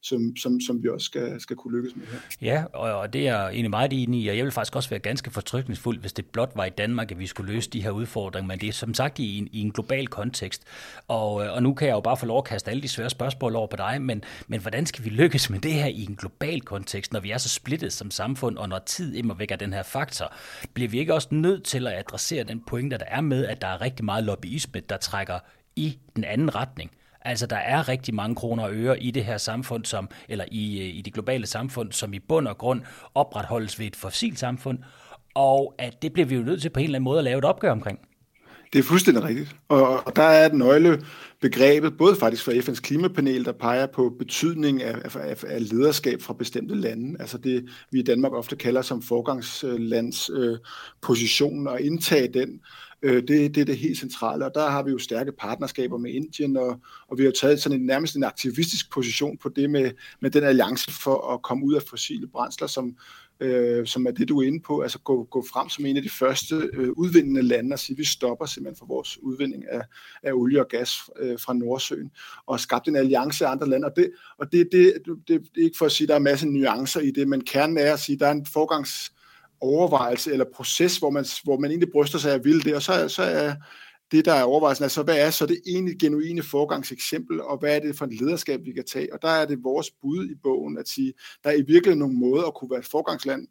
[0.03, 2.17] som, som, som vi også skal, skal kunne lykkes med her.
[2.41, 4.89] Ja, og, og det er jeg egentlig meget enig i, og jeg vil faktisk også
[4.89, 7.91] være ganske fortrykningsfuld, hvis det blot var i Danmark, at vi skulle løse de her
[7.91, 10.63] udfordringer, men det er som sagt i en, i en global kontekst.
[11.07, 13.55] Og, og nu kan jeg jo bare få lov at kaste alle de svære spørgsmål
[13.55, 16.61] over på dig, men, men hvordan skal vi lykkes med det her i en global
[16.61, 19.73] kontekst, når vi er så splittet som samfund, og når tid immer væk af den
[19.73, 20.33] her faktor?
[20.73, 23.67] Bliver vi ikke også nødt til at adressere den pointe, der er med, at der
[23.67, 25.39] er rigtig meget lobbyisme, der trækker
[25.75, 26.91] i den anden retning?
[27.25, 30.79] Altså, der er rigtig mange kroner og øre i det her samfund, som, eller i,
[30.79, 32.81] øh, i det globale samfund, som i bund og grund
[33.15, 34.79] opretholdes ved et fossilt samfund,
[35.33, 37.37] og at det bliver vi jo nødt til på en eller anden måde at lave
[37.37, 37.99] et opgør omkring.
[38.73, 39.55] Det er fuldstændig rigtigt.
[39.69, 44.83] Og, og der er et nøglebegrebet, både faktisk fra FN's klimapanel, der peger på betydning
[44.83, 47.15] af, af, af lederskab fra bestemte lande.
[47.19, 50.57] Altså det, vi i Danmark ofte kalder som forgangslands øh,
[51.01, 52.59] position, og indtage den.
[53.03, 56.11] Øh, det, det er det helt centrale, og der har vi jo stærke partnerskaber med
[56.11, 59.91] Indien, og, og vi har taget sådan en, nærmest en aktivistisk position på det med,
[60.19, 62.95] med den alliance for at komme ud af fossile brændsler, som,
[63.39, 66.03] øh, som er det, du er inde på, altså gå, gå frem som en af
[66.03, 69.81] de første øh, udvindende lande og sige, vi stopper simpelthen for vores udvinding af,
[70.23, 72.11] af olie og gas øh, fra Nordsøen,
[72.45, 75.63] og skabt en alliance af andre lande, og det, og det, det, det, det er
[75.63, 77.93] ikke for at sige, at der er masser masse nuancer i det, men kernen er
[77.93, 79.12] at sige, at der er en forgangs
[79.63, 83.09] overvejelse eller proces, hvor man, hvor man egentlig bryster sig af vil det, og så,
[83.09, 83.53] så er
[84.11, 87.79] det, der er overvejelsen, altså hvad er så det egentlig genuine forgangseksempel, og hvad er
[87.79, 89.13] det for et lederskab, vi kan tage?
[89.13, 92.17] Og der er det vores bud i bogen at sige, der er i virkeligheden nogle
[92.17, 93.47] måder at kunne være et forgangsland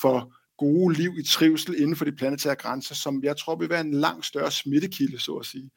[0.00, 3.80] for gode liv i trivsel inden for de planetære grænser, som jeg tror vil være
[3.80, 5.70] en langt større smittekilde, så at sige,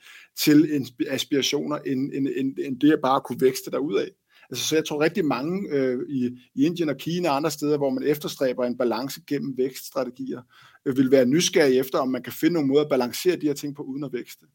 [0.43, 4.08] til aspirationer, end, end, end, end det at bare kunne vækste derudad.
[4.50, 7.78] Altså, så jeg tror rigtig mange øh, i, i Indien og Kina og andre steder,
[7.78, 10.42] hvor man efterstræber en balance gennem vækststrategier,
[10.86, 13.54] øh, vil være nysgerrige efter, om man kan finde nogle måder at balancere de her
[13.54, 14.46] ting på uden at vækste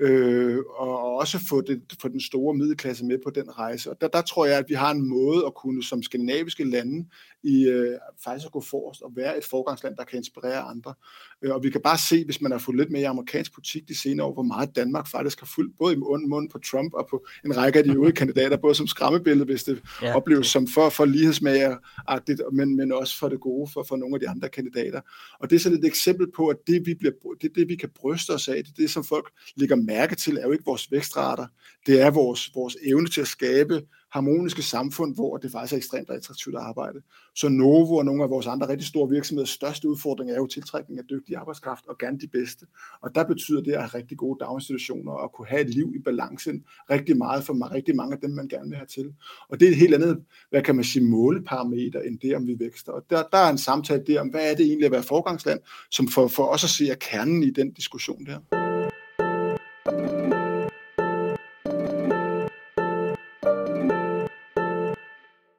[0.00, 3.90] øh, og også få, det, få den store middelklasse med på den rejse.
[3.90, 7.06] Og der, der tror jeg, at vi har en måde at kunne som skandinaviske lande
[7.42, 10.94] i øh, faktisk at gå forrest og være et forgangsland, der kan inspirere andre.
[11.42, 13.88] Øh, og vi kan bare se, hvis man har fulgt lidt med i amerikansk politik
[13.88, 16.94] de senere år, hvor meget Danmark faktisk har fulgt både i mund, mund på Trump
[16.94, 20.46] og på en række af de øvrige kandidater, både som skræmmebillede, hvis det ja, opleves
[20.46, 24.28] som for, for lighedsmageragtigt, men, men også for det gode for, for nogle af de
[24.28, 25.00] andre kandidater.
[25.40, 27.90] Og det er sådan et eksempel på, at det vi, bliver, det, det, vi kan
[27.94, 30.92] bryste os af, det er det, som folk lægger mærke til, er jo ikke vores
[30.92, 31.46] vækstrater,
[31.86, 36.10] det er vores, vores evne til at skabe harmoniske samfund, hvor det faktisk er ekstremt
[36.10, 36.98] attraktivt at arbejde.
[37.34, 40.98] Så Novo og nogle af vores andre rigtig store virksomheders største udfordring er jo tiltrækning
[40.98, 42.66] af dygtig arbejdskraft, og gerne de bedste.
[43.02, 45.98] Og der betyder det at have rigtig gode daginstitutioner og kunne have et liv i
[45.98, 49.12] balancen rigtig meget for rigtig mange af dem, man gerne vil have til.
[49.48, 52.56] Og det er et helt andet, hvad kan man sige, måleparameter, end det, om vi
[52.58, 52.92] vækster.
[52.92, 55.60] Og der, der er en samtale der om, hvad er det egentlig at være forgangsland,
[55.90, 58.69] som for, for os at se er kernen i den diskussion der.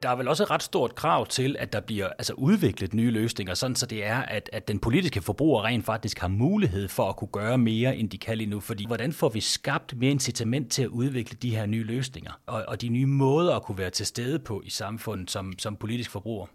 [0.02, 3.10] Der er vel også et ret stort krav til, at der bliver altså, udviklet nye
[3.10, 7.08] løsninger, sådan så det er, at, at den politiske forbruger rent faktisk har mulighed for
[7.08, 8.60] at kunne gøre mere, end de kan lige nu.
[8.60, 12.64] Fordi hvordan får vi skabt mere incitament til at udvikle de her nye løsninger, og,
[12.68, 16.10] og de nye måder at kunne være til stede på i samfundet som, som politisk
[16.10, 16.46] forbruger?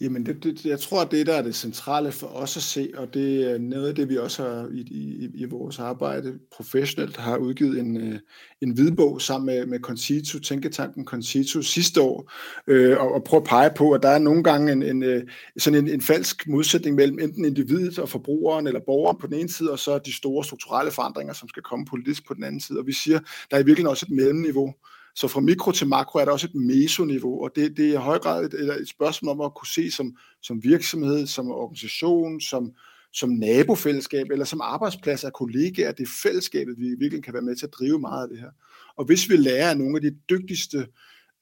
[0.00, 3.14] Jamen, det, det, jeg tror, det, der er det centrale for os at se, og
[3.14, 7.36] det er noget af det, vi også har i, i, i vores arbejde professionelt har
[7.36, 8.18] udgivet en, øh,
[8.60, 12.32] en hvidbog sammen med, med Concito, Tænketanken Concito sidste år,
[12.66, 15.22] øh, og, og prøve at pege på, at der er nogle gange en, en, øh,
[15.58, 19.48] sådan en, en falsk modsætning mellem enten individet og forbrugeren eller borgeren på den ene
[19.48, 22.78] side, og så de store strukturelle forandringer, som skal komme politisk på den anden side.
[22.78, 23.18] Og vi siger,
[23.50, 24.74] der er i virkeligheden også et mellemniveau,
[25.14, 27.96] så fra mikro til makro er der også et mesoniveau, og det, det er i
[27.96, 32.72] høj grad et, et spørgsmål om at kunne se som, som virksomhed, som organisation, som,
[33.12, 37.56] som nabofællesskab eller som arbejdsplads af kollegaer, det er fællesskabet, vi virkelig kan være med
[37.56, 38.50] til at drive meget af det her.
[38.96, 40.86] Og hvis vi lærer af nogle af de dygtigste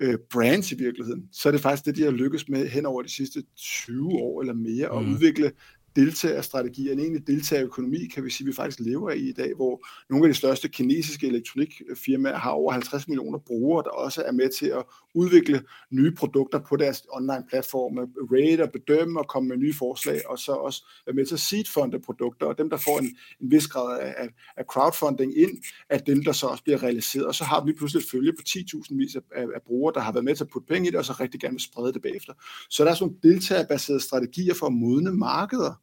[0.01, 3.03] øh, brands i virkeligheden, så er det faktisk det, de har lykkes med hen over
[3.03, 5.13] de sidste 20 år eller mere, at mm.
[5.13, 5.53] udvikle
[5.99, 10.27] deltagerstrategier, en egentlig deltagerøkonomi, kan vi sige, vi faktisk lever i i dag, hvor nogle
[10.27, 14.67] af de største kinesiske elektronikfirmaer har over 50 millioner brugere, der også er med til
[14.67, 14.85] at
[15.15, 18.01] udvikle nye produkter på deres online platforme,
[18.33, 21.41] rate og bedømme og komme med nye forslag, og så også være med til at
[21.41, 25.51] seedfunde produkter, og dem, der får en, en vis grad af, af crowdfunding ind,
[25.89, 27.27] at dem, der så også bliver realiseret.
[27.27, 30.01] Og så har vi pludselig et følge på 10.000 vis af, af, af brugere, der
[30.01, 31.93] har været med til at putte penge i det, og så rigtig gerne vil sprede
[31.93, 32.33] det bagefter.
[32.71, 35.75] Så der er sådan nogle deltagerbaserede strategier for at modne markeder,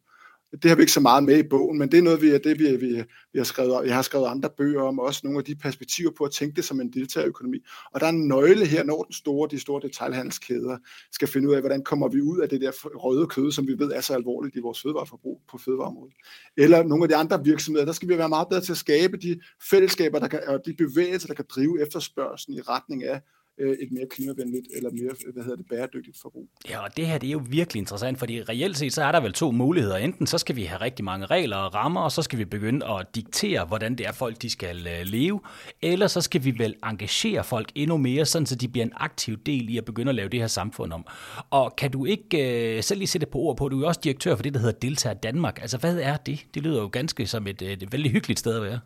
[0.63, 2.59] det har vi ikke så meget med i bogen, men det er noget, vi, det,
[2.59, 5.55] vi, vi, vi har skrevet, jeg har skrevet andre bøger om, også nogle af de
[5.55, 7.57] perspektiver på at tænke det som en deltagerøkonomi.
[7.93, 10.77] Og der er en nøgle her, når den store, de store detaljhandelskæder
[11.11, 13.79] skal finde ud af, hvordan kommer vi ud af det der røde kød, som vi
[13.79, 16.13] ved er så alvorligt i vores fødevareforbrug på fødevareområdet.
[16.57, 19.17] Eller nogle af de andre virksomheder, der skal vi være meget bedre til at skabe
[19.17, 19.39] de
[19.69, 23.21] fællesskaber der kan, og de bevægelser, der kan drive efterspørgselen i retning af
[23.57, 26.47] øh, et mere klimavenligt eller mere øh, hvad hedder det, bæredygtigt forbrug.
[26.69, 29.19] Ja, og det her det er jo virkelig interessant, fordi reelt set så er der
[29.19, 29.97] vel to muligheder.
[29.97, 32.85] Enten så skal vi have rigtig mange regler og rammer, og så skal vi begynde
[32.85, 35.41] at diktere, hvordan det er folk, de skal øh, leve,
[35.81, 39.37] eller så skal vi vel engagere folk endnu mere, sådan så de bliver en aktiv
[39.37, 41.05] del i at begynde at lave det her samfund om.
[41.49, 43.99] Og kan du ikke øh, selv lige sætte på ord på, du er jo også
[44.03, 45.61] direktør for det, der hedder Deltager Danmark.
[45.61, 46.45] Altså hvad er det?
[46.53, 48.79] Det lyder jo ganske som et, et vældig hyggeligt sted at være.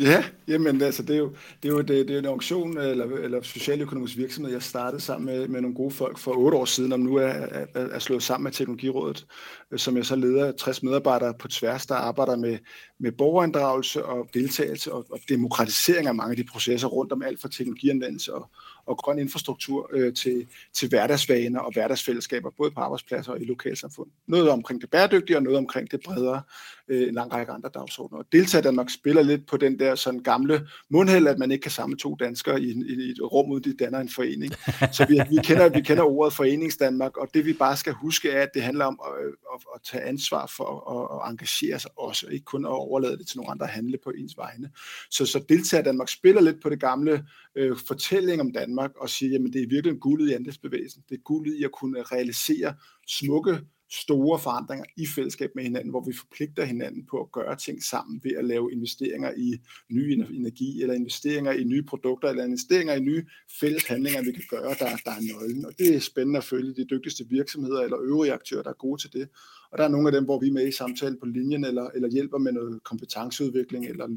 [0.00, 3.04] Ja, jamen altså, det er jo, det er jo det, det er en auktion eller,
[3.04, 6.92] eller socialøkonomisk virksomhed, jeg startede sammen med, med nogle gode folk for otte år siden,
[6.92, 9.26] og nu er, er, er slået sammen med Teknologirådet,
[9.70, 12.58] øh, som jeg så leder 60 medarbejdere på tværs, der arbejder med,
[12.98, 17.40] med borgerinddragelse og deltagelse og, og demokratisering af mange af de processer rundt om alt
[17.40, 18.50] fra teknologianvendelse og,
[18.86, 24.10] og grøn infrastruktur øh, til, til hverdagsvaner og hverdagsfællesskaber, både på arbejdspladser og i lokalsamfund.
[24.26, 26.42] Noget omkring det bæredygtige og noget omkring det bredere,
[26.88, 28.18] øh, en lang række andre dagsordner.
[28.18, 31.70] Og Deltager Danmark spiller lidt på den der sådan gamle mundhæld, at man ikke kan
[31.70, 34.52] samle to danskere i, i, i et rum, uden de danner en forening.
[34.92, 38.42] Så vi, vi, kender, vi kender ordet Foreningsdanmark, og det vi bare skal huske er,
[38.42, 42.26] at det handler om at, at, at tage ansvar for at, at engagere sig også,
[42.26, 44.70] ikke kun at overlade det til nogle andre at handle på ens vegne.
[45.10, 47.24] Så, så Deltager Danmark spiller lidt på det gamle
[47.56, 51.02] øh, fortælling om Danmark og sige, jamen det er virkelig guldet i andelsbevægelsen.
[51.08, 52.74] Det er guldet i at kunne realisere
[53.06, 53.58] smukke
[53.90, 58.20] store forandringer i fællesskab med hinanden, hvor vi forpligter hinanden på at gøre ting sammen
[58.24, 63.00] ved at lave investeringer i ny energi, eller investeringer i nye produkter, eller investeringer i
[63.00, 63.24] nye
[63.60, 65.66] fælles handlinger, vi kan gøre, der, der er nøglen.
[65.66, 69.00] Og det er spændende at følge de dygtigste virksomheder eller øvrige aktører, der er gode
[69.02, 69.28] til det.
[69.74, 71.90] Og der er nogle af dem, hvor vi er med i samtalen på linjen, eller,
[71.94, 74.08] eller hjælper med noget kompetenceudvikling, eller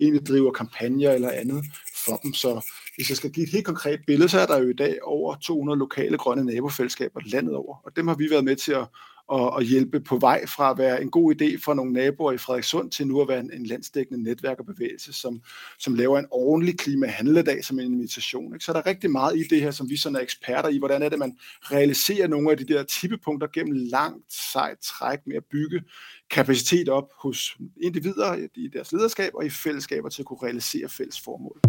[0.00, 1.64] egentlig driver kampagner eller andet
[2.06, 2.32] for dem.
[2.32, 4.98] Så hvis jeg skal give et helt konkret billede, så er der jo i dag
[5.02, 8.86] over 200 lokale grønne nabofællesskaber landet over, og dem har vi været med til at,
[9.28, 12.38] og, at hjælpe på vej fra at være en god idé for nogle naboer i
[12.38, 15.42] Frederikssund til nu at være en, en landsdækkende netværk og bevægelse, som,
[15.78, 18.54] som laver en ordentlig klimahandledag som en invitation.
[18.54, 18.64] Ikke?
[18.64, 20.78] Så der er rigtig meget i det her, som vi sådan er eksperter i.
[20.78, 25.36] Hvordan er det, man realiserer nogle af de der tippepunkter gennem langt sejt træk med
[25.36, 25.82] at bygge
[26.30, 31.20] kapacitet op hos individer i deres lederskab og i fællesskaber til at kunne realisere fælles
[31.20, 31.60] formål.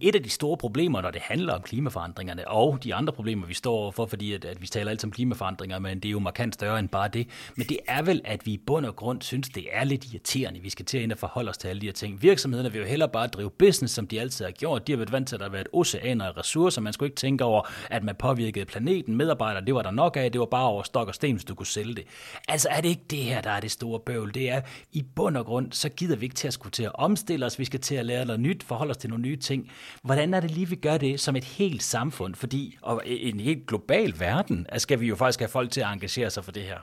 [0.00, 3.54] Et af de store problemer, når det handler om klimaforandringerne, og de andre problemer, vi
[3.54, 6.54] står overfor, fordi at, at vi taler altid om klimaforandringer, men det er jo markant
[6.54, 9.48] større end bare det, men det er vel, at vi i bund og grund synes,
[9.48, 11.86] det er lidt irriterende, vi skal til at ind og forholde os til alle de
[11.86, 12.22] her ting.
[12.22, 14.86] Virksomhederne vil jo hellere bare drive business, som de altid har gjort.
[14.86, 16.80] De har været vant til, at der har været oceaner af ressourcer.
[16.80, 19.16] Man skulle ikke tænke over, at man påvirkede planeten.
[19.16, 20.32] Medarbejdere, det var der nok af.
[20.32, 22.04] Det var bare over stok og sten, hvis du kunne sælge det.
[22.48, 24.34] Altså er det ikke det her, der er det store bøvl.
[24.34, 24.60] Det er
[24.92, 27.58] i bund og grund, så gider vi ikke til at skulle til at omstille os.
[27.58, 29.70] Vi skal til at lære noget nyt, forholde os til nogle nye ting.
[30.02, 32.34] Hvordan er det lige, vi gør det som et helt samfund?
[32.34, 36.30] Fordi, og en helt global verden, skal vi jo faktisk have folk til at engagere
[36.30, 36.78] sig for det her.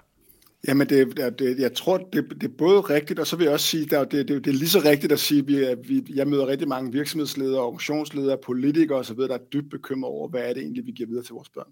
[0.68, 3.68] Jamen, det, det, jeg tror, det, det er både rigtigt, og så vil jeg også
[3.68, 6.28] sige, at det, det, det er lige så rigtigt at sige, at vi, vi, jeg
[6.28, 10.62] møder rigtig mange virksomhedsledere, organisationsledere, politikere osv., der er dybt bekymret over, hvad er det
[10.62, 11.72] egentlig, vi giver videre til vores børn.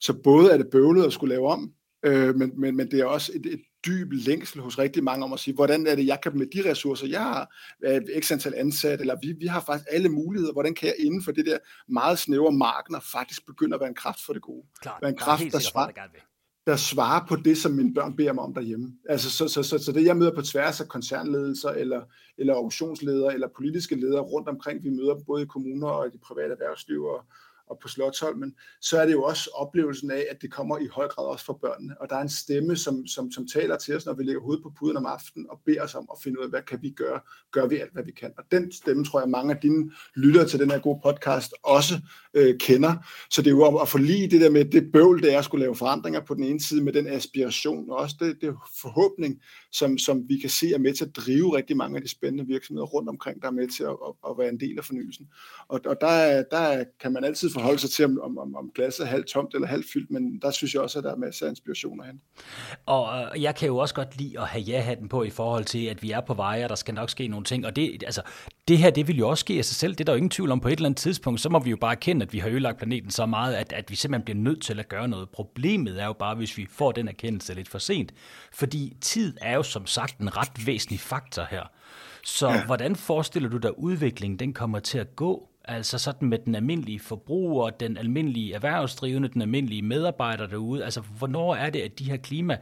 [0.00, 3.04] Så både er det bøvlet at skulle lave om, øh, men, men, men det er
[3.04, 6.20] også et, et dyb længsel hos rigtig mange om at sige, hvordan er det, jeg
[6.22, 7.50] kan med de ressourcer, jeg har,
[8.20, 11.32] x antal ansat, eller vi, vi har faktisk alle muligheder, hvordan kan jeg inden for
[11.32, 14.66] det der meget snævre markeder faktisk begynde at være en kraft for det gode?
[14.80, 15.90] Klart, være en kraft, der svarer,
[16.66, 18.96] der svarer på det, som mine børn beder mig om derhjemme.
[19.08, 22.02] Altså, så, så, så, så det, jeg møder på tværs af koncernledelser, eller,
[22.38, 26.18] eller organisationsledere, eller politiske ledere rundt omkring, vi møder både i kommuner og i de
[26.18, 27.24] private erhvervsliv, og,
[27.70, 31.08] og på Slottsholmen, så er det jo også oplevelsen af, at det kommer i høj
[31.08, 32.00] grad også fra børnene.
[32.00, 34.62] Og der er en stemme, som, som, som taler til os, når vi lægger hovedet
[34.62, 36.90] på puden om aftenen, og beder os om at finde ud af, hvad kan vi
[36.90, 37.20] gøre?
[37.52, 38.32] Gør vi alt, hvad vi kan?
[38.38, 41.94] Og den stemme tror jeg, mange af dine lyttere til den her gode podcast også
[42.34, 42.94] øh, kender.
[43.30, 45.64] Så det er jo at forlige det der med det bøvl, det er at skulle
[45.64, 49.40] lave forandringer på den ene side, med den aspiration, og også det, det forhåbning,
[49.72, 52.46] som, som vi kan se er med til at drive rigtig mange af de spændende
[52.46, 55.28] virksomheder rundt omkring, der er med til at, at, at være en del af fornyelsen.
[55.68, 59.08] Og, og der, der kan man altid forholde sig til, om, om, om glasset er
[59.08, 61.50] halvt tomt eller halvt fyldt, men der synes jeg også, at der er masser af
[61.50, 62.20] inspirationer hen.
[62.86, 65.86] Og øh, jeg kan jo også godt lide at have ja-hatten på i forhold til,
[65.86, 67.66] at vi er på veje, og der skal nok ske nogle ting.
[67.66, 68.22] Og det, altså,
[68.68, 69.92] det her, det vil jo også ske af sig selv.
[69.92, 71.40] Det er der jo ingen tvivl om på et eller andet tidspunkt.
[71.40, 73.90] Så må vi jo bare erkende, at vi har ødelagt planeten så meget, at, at
[73.90, 75.28] vi simpelthen bliver nødt til at gøre noget.
[75.30, 78.12] Problemet er jo bare, hvis vi får den erkendelse lidt for sent.
[78.52, 81.62] Fordi tid er jo som sagt en ret væsentlig faktor her.
[82.24, 82.64] Så ja.
[82.64, 85.51] hvordan forestiller du dig, udviklingen den kommer til at gå?
[85.64, 90.84] Altså sådan med den almindelige forbruger, den almindelige erhvervsdrivende, den almindelige medarbejder derude.
[90.84, 92.58] Altså hvornår er det, at de her klima-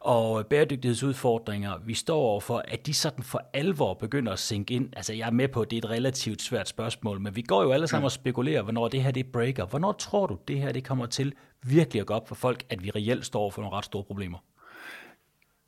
[0.00, 4.88] og bæredygtighedsudfordringer, vi står overfor, at de sådan for alvor begynder at sænke ind?
[4.96, 7.62] Altså jeg er med på, at det er et relativt svært spørgsmål, men vi går
[7.62, 9.66] jo alle sammen og spekulerer, hvornår det her det breaker.
[9.66, 12.84] Hvornår tror du, det her det kommer til virkelig at gå op for folk, at
[12.84, 14.38] vi reelt står for nogle ret store problemer?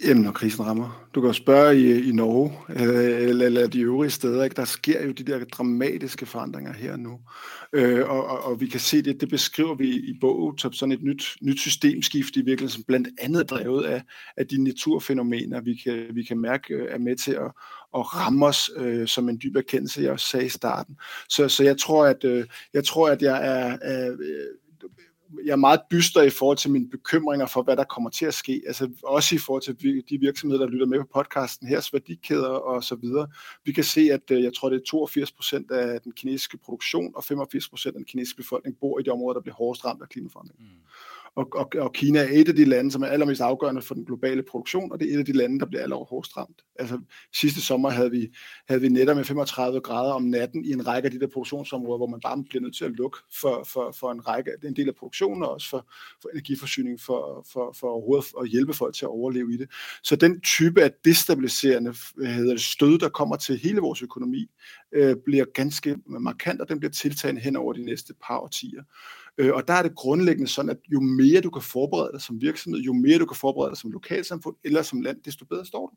[0.04, 1.08] Jamen, når krisen rammer.
[1.14, 4.44] Du kan jo spørge i, i Norge øh, eller, eller de øvrige steder.
[4.44, 4.56] Ikke?
[4.56, 7.20] Der sker jo de der dramatiske forandringer her nu.
[7.72, 10.92] Øh, og, og, og vi kan se det, det beskriver vi i bogen som sådan
[10.92, 14.02] et nyt, nyt systemskift i virkeligheden, som blandt andet er drevet af,
[14.36, 17.52] af de naturfænomener, vi kan, vi kan mærke øh, er med til at,
[17.94, 20.96] at ramme os øh, som en dyb erkendelse, jeg også sagde i starten.
[21.28, 24.18] Så, så jeg tror, at øh, jeg tror, at jeg er, er øh,
[25.44, 28.34] jeg er meget dyster i forhold til mine bekymringer for, hvad der kommer til at
[28.34, 28.62] ske.
[28.66, 32.84] Altså også i forhold til de virksomheder, der lytter med på podcasten, her, værdikæder og
[32.84, 33.28] så videre.
[33.64, 37.12] Vi kan se, at øh, jeg tror, det er 82 procent af den kinesiske produktion
[37.16, 40.02] og 85 procent af den kinesiske befolkning bor i de områder, der bliver hårdest ramt
[40.02, 40.60] af klimaforandring.
[40.60, 40.66] Mm.
[41.36, 44.04] Og, og, og Kina er et af de lande, som er allermest afgørende for den
[44.04, 46.62] globale produktion, og det er et af de lande, der bliver allerhårdest ramt.
[46.78, 46.98] Altså
[47.32, 48.28] sidste sommer havde vi,
[48.68, 51.96] havde vi netter med 35 grader om natten i en række af de der produktionsområder,
[51.96, 54.88] hvor man bare bliver nødt til at lukke for, for, for en række, en del
[54.88, 55.86] af produktionen, og også for,
[56.22, 59.70] for energiforsyning, for, for, for overhovedet at hjælpe folk til at overleve i det.
[60.02, 64.50] Så den type af destabiliserende hedder det, stød, der kommer til hele vores økonomi,
[64.92, 68.82] øh, bliver ganske markant, og den bliver tiltagende hen over de næste par årtier.
[69.38, 72.40] Øh, og der er det grundlæggende sådan, at jo mere du kan forberede dig som
[72.40, 75.86] virksomhed, jo mere du kan forberede dig som lokalsamfund eller som land, desto bedre står
[75.86, 75.96] du.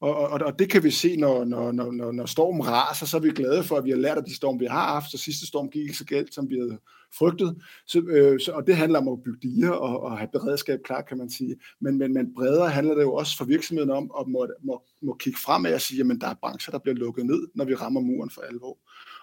[0.00, 3.20] Og, og, og det kan vi se, når, når, når, når stormen raser, så er
[3.20, 5.46] vi glade for, at vi har lært af de storm, vi har haft, så sidste
[5.46, 6.78] storm gik ikke så galt, som vi havde
[7.18, 7.62] frygtet.
[7.86, 11.02] Så, øh, så, og det handler om at bygge diger og, og have beredskab klar,
[11.02, 11.56] kan man sige.
[11.80, 15.16] Men, men, men bredere handler det jo også for virksomheden om at må, må, må
[15.20, 18.00] kigge fremad og sige, at der er brancher, der bliver lukket ned, når vi rammer
[18.00, 18.78] muren for alvor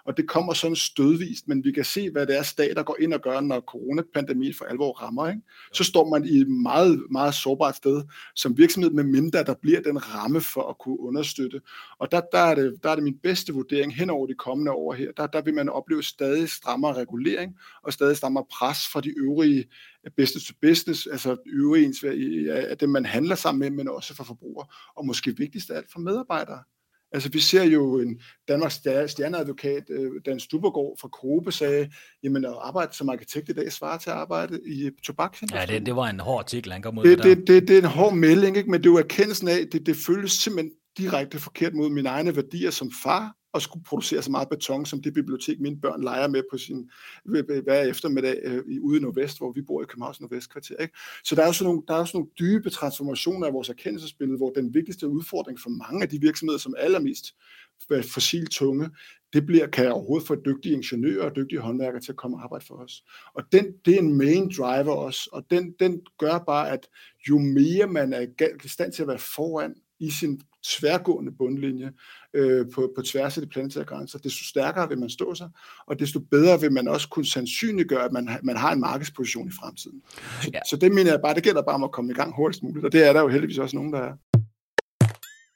[0.06, 3.14] og det kommer sådan stødvist, men vi kan se, hvad det er, stater går ind
[3.14, 5.30] og gør, når coronapandemien for alvor rammer.
[5.30, 5.42] Ikke?
[5.74, 8.04] Så står man i et meget, meget sårbart sted
[8.36, 11.62] som virksomhed, med mindre der bliver den ramme for at kunne understøtte.
[12.00, 14.72] Og der, der, er, det, der er det min bedste vurdering hen over de kommende
[14.72, 15.12] år her.
[15.12, 19.66] Der, der vil man opleve stadig strammere regulering og stadig strammere pres fra de øvrige
[20.18, 21.94] business to business, altså øvrige
[22.54, 25.92] af dem, man handler sammen med, men også for forbrugere, og måske vigtigst af alt
[25.92, 26.64] for medarbejdere.
[27.14, 28.74] Altså vi ser jo en Danmarks
[29.08, 31.92] stjerneadvokat, øh, Dan Stubergaard fra Kobe, sagde,
[32.24, 35.70] jamen at arbejde som arkitekt i dag svarer til at arbejde i tobaksindustrien.
[35.70, 37.82] Ja, det, det var en hård artikel, han kom ud det, det, det, det er
[37.82, 38.72] en hård melding, ikke?
[38.72, 42.36] men det er jo erkendelsen af, det, det føles simpelthen direkte forkert mod mine egne
[42.36, 46.28] værdier som far, at skulle producere så meget beton, som det bibliotek, mine børn leger
[46.28, 46.90] med på sin
[47.64, 50.76] hver eftermiddag øh, ude i Nordvest, hvor vi bor i Københavns Nordvestkvarter.
[50.76, 50.98] Ikke?
[51.24, 53.70] Så der er jo sådan nogle, der er jo sådan nogle dybe transformationer af vores
[53.70, 57.36] erkendelsesbillede, hvor den vigtigste udfordring for mange af de virksomheder, som allermest
[57.90, 58.90] fossiltunge,
[59.34, 62.44] det bliver, kan jeg overhovedet få dygtige ingeniører og dygtige håndværkere til at komme og
[62.44, 63.04] arbejde for os.
[63.34, 66.88] Og den, det er en main driver også, og den, den gør bare, at
[67.30, 68.22] jo mere man er
[68.66, 71.92] i stand til at være foran i sin tværgående bundlinje
[72.34, 75.50] øh, på, på tværs af de planetære grænser, desto stærkere vil man stå sig,
[75.86, 79.52] og desto bedre vil man også kunne sandsynliggøre, at man, man har en markedsposition i
[79.62, 80.02] fremtiden.
[80.42, 80.60] Så, ja.
[80.70, 82.86] så det mener jeg bare, det gælder bare om at komme i gang hurtigst muligt,
[82.86, 84.14] og det er der jo heldigvis også nogen, der er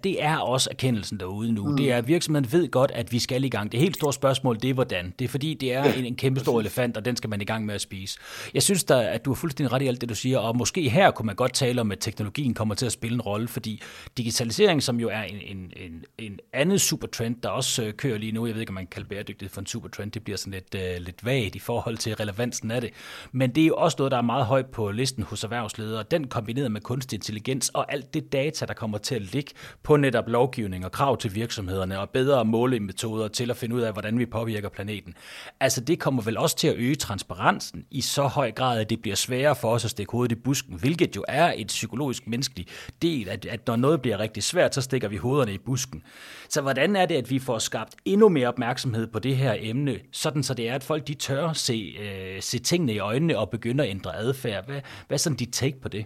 [0.07, 1.67] det er også erkendelsen derude nu.
[1.67, 1.77] Mm.
[1.77, 3.71] Det er, at virksomheden ved godt, at vi skal i gang.
[3.71, 5.13] Det helt store spørgsmål, det er hvordan.
[5.19, 7.45] Det er fordi, det er en, en kæmpe stor elefant, og den skal man i
[7.45, 8.19] gang med at spise.
[8.53, 10.89] Jeg synes da, at du har fuldstændig ret i alt det, du siger, og måske
[10.89, 13.81] her kunne man godt tale om, at teknologien kommer til at spille en rolle, fordi
[14.17, 18.31] digitalisering, som jo er en, en, en, en anden supertrend, der også øh, kører lige
[18.31, 20.53] nu, jeg ved ikke, om man kan kalde bæredygtighed for en supertrend, det bliver sådan
[20.53, 22.89] lidt, uh, lidt vagt i forhold til relevansen af det.
[23.31, 26.03] Men det er jo også noget, der er meget højt på listen hos erhvervsledere.
[26.11, 29.51] Den kombineret med kunstig intelligens og alt det data, der kommer til at ligge
[29.83, 33.93] på netop lovgivning og krav til virksomhederne og bedre målemetoder til at finde ud af,
[33.93, 35.13] hvordan vi påvirker planeten.
[35.59, 39.01] Altså det kommer vel også til at øge transparensen i så høj grad, at det
[39.01, 42.67] bliver sværere for os at stikke hovedet i busken, hvilket jo er et psykologisk menneskelig
[43.01, 46.03] del, at, at når noget bliver rigtig svært, så stikker vi hovederne i busken.
[46.49, 49.99] Så hvordan er det, at vi får skabt endnu mere opmærksomhed på det her emne,
[50.11, 53.49] sådan så det er, at folk de tør se, øh, se tingene i øjnene og
[53.49, 54.65] begynder at ændre adfærd?
[54.65, 56.05] Hvad, hvad er sådan dit take på det?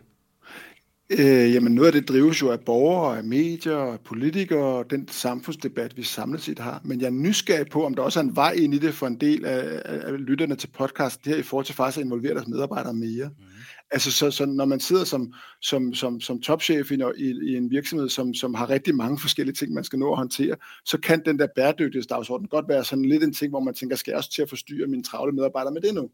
[1.19, 5.07] Øh, jamen noget af det drives jo af borgere, af medier, af politikere, og den
[5.07, 6.81] samfundsdebat, vi samlet set har.
[6.83, 9.07] Men jeg er nysgerrig på, om der også er en vej ind i det for
[9.07, 12.47] en del af, af lytterne til podcasten her, i forhold til faktisk at involvere deres
[12.47, 13.25] medarbejdere mere.
[13.25, 13.45] Mm.
[13.91, 17.71] Altså så, så når man sidder som, som, som, som topchef i, i, i en
[17.71, 20.55] virksomhed, som, som har rigtig mange forskellige ting, man skal nå at håndtere,
[20.85, 24.11] så kan den der bæredygtighedsdagsorden godt være sådan lidt en ting, hvor man tænker, skal
[24.11, 26.09] jeg også til at forstyrre mine travle medarbejdere med det nu?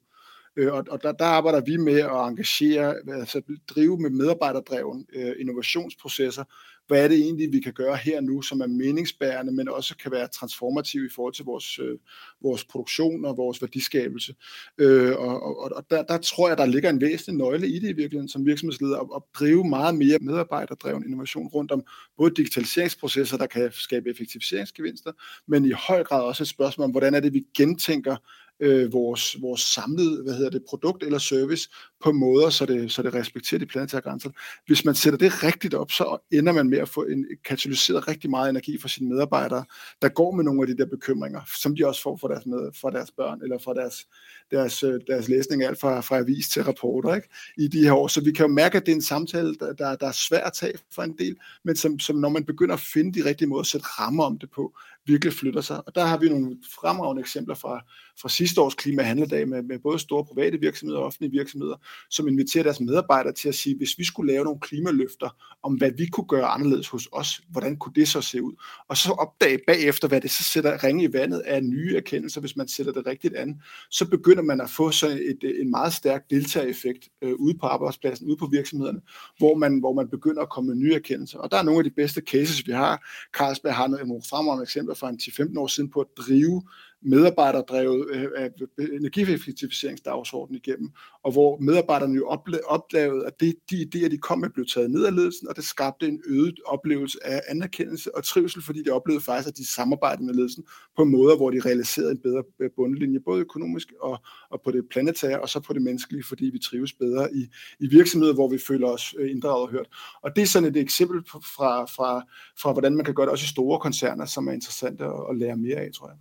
[0.58, 5.34] Øh, og og der, der arbejder vi med at engagere, altså drive med medarbejderdreven øh,
[5.40, 6.44] innovationsprocesser.
[6.88, 10.12] Hvad er det egentlig, vi kan gøre her nu, som er meningsbærende, men også kan
[10.12, 11.98] være transformativ i forhold til vores, øh,
[12.44, 14.36] vores produktion og vores værdiskabelse.
[14.78, 17.90] Øh, og og, og der, der tror jeg, der ligger en væsentlig nøgle i det
[17.90, 21.84] i virkeligheden som virksomhedsleder, at, at drive meget mere medarbejderdreven innovation rundt om
[22.18, 25.12] både digitaliseringsprocesser, der kan skabe effektiviseringsgevinster,
[25.48, 28.16] men i høj grad også et spørgsmål om, hvordan er det, vi gentænker
[28.60, 31.70] øh, vores, vores samlede hvad hedder det, produkt eller service
[32.04, 34.30] på måder, så det, så det respekterer de planetære grænser.
[34.66, 38.30] Hvis man sætter det rigtigt op, så ender man med at få en, katalyseret rigtig
[38.30, 39.66] meget energi fra sine medarbejdere,
[40.02, 42.72] der går med nogle af de der bekymringer, som de også får fra deres, med,
[42.82, 44.08] fra deres børn eller fra deres,
[44.52, 47.28] deres, øh, deres læsning, alt fra, fra avis til rapporter ikke?
[47.58, 48.08] i de her år.
[48.08, 50.44] Så vi kan jo mærke, at det er en samtale, der, der, der er svært
[50.46, 53.48] at tage for en del, men som, som når man begynder at finde de rigtige
[53.48, 55.88] måder at sætte rammer om det på, virkelig flytter sig.
[55.88, 57.82] Og der har vi nogle fremragende eksempler fra,
[58.22, 61.76] fra sidste års klimahandledag med, med både store private virksomheder og offentlige virksomheder,
[62.10, 65.30] som inviterer deres medarbejdere til at sige, hvis vi skulle lave nogle klimaløfter
[65.64, 68.54] om, hvad vi kunne gøre anderledes hos os, hvordan kunne det så se ud?
[68.88, 72.56] Og så opdage bagefter, hvad det så sætter ringe i vandet af nye erkendelser, hvis
[72.56, 76.30] man sætter det rigtigt an, så begynder man at få sådan et, en meget stærk
[76.30, 79.02] deltagereffekt øh, ude på arbejdspladsen, ude på virksomhederne,
[79.38, 81.40] hvor man, hvor man begynder at komme med nye erkendelser.
[81.40, 83.08] Og der er nogle af de bedste cases, vi har.
[83.38, 86.64] Carlsberg har nogle fremragende eksempler fra en 10-15 år siden på at drive
[87.02, 88.50] medarbejderdrevet øh,
[88.94, 90.92] energieffektiviseringsdagsorden igennem,
[91.28, 92.28] og hvor medarbejderne jo
[92.68, 95.64] oplevede, at det, de idéer, de kom med, blev taget ned af ledelsen, og det
[95.64, 100.26] skabte en øget oplevelse af anerkendelse og trivsel, fordi de oplevede faktisk, at de samarbejdede
[100.26, 100.64] med ledelsen
[100.98, 104.20] på måder, hvor de realiserede en bedre øh, bundlinje, både økonomisk og,
[104.50, 107.48] og på det planetære, og så på det menneskelige, fordi vi trives bedre i,
[107.80, 109.88] i virksomheder, hvor vi føler os øh, inddraget og hørt.
[110.22, 112.26] Og det er sådan et eksempel fra, fra,
[112.62, 115.38] fra hvordan man kan gøre det også i store koncerner, som er interessant at, at
[115.38, 116.18] lære mere af, tror jeg.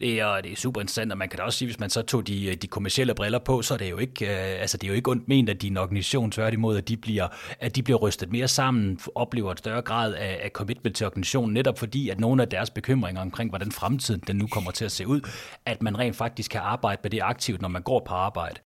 [0.00, 2.02] Det er, det er super interessant, og man kan da også sige, hvis man så
[2.02, 4.86] tog de, de kommercielle briller på, så er det jo ikke, øh, Øh, altså det
[4.86, 7.28] er jo ikke ondt ment, at din organisation tværtimod, at de bliver,
[7.60, 11.54] at de bliver rystet mere sammen, oplever et større grad af, af commitment til organisationen,
[11.54, 14.92] netop fordi, at nogle af deres bekymringer omkring, hvordan fremtiden den nu kommer til at
[14.92, 15.20] se ud,
[15.66, 18.60] at man rent faktisk kan arbejde med det aktivt, når man går på arbejde.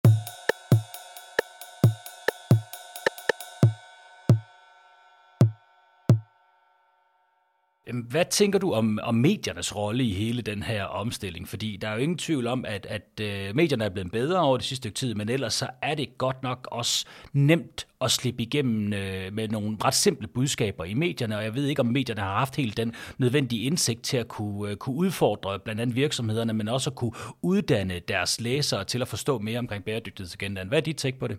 [7.92, 11.48] Hvad tænker du om, om mediernes rolle i hele den her omstilling?
[11.48, 14.58] Fordi der er jo ingen tvivl om, at, at øh, medierne er blevet bedre over
[14.58, 18.44] det sidste stykke tid, men ellers så er det godt nok også nemt at slippe
[18.44, 22.22] igennem øh, med nogle ret simple budskaber i medierne, og jeg ved ikke, om medierne
[22.22, 26.54] har haft helt den nødvendige indsigt til at kunne, øh, kunne udfordre blandt andet virksomhederne,
[26.54, 30.68] men også at kunne uddanne deres læsere til at forstå mere omkring bæredygtighedsagendaen.
[30.68, 31.38] Hvad er dit take på det?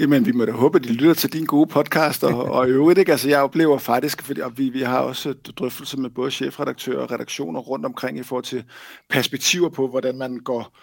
[0.00, 2.70] Jamen, vi må da håbe, at de lytter til din gode podcast, og, og i
[2.70, 3.12] øvrigt, ikke?
[3.12, 7.10] Altså, jeg oplever faktisk, fordi og vi, vi har også drøftelser med både chefredaktører og
[7.10, 8.64] redaktioner rundt omkring i forhold til
[9.08, 10.78] perspektiver på, hvordan man går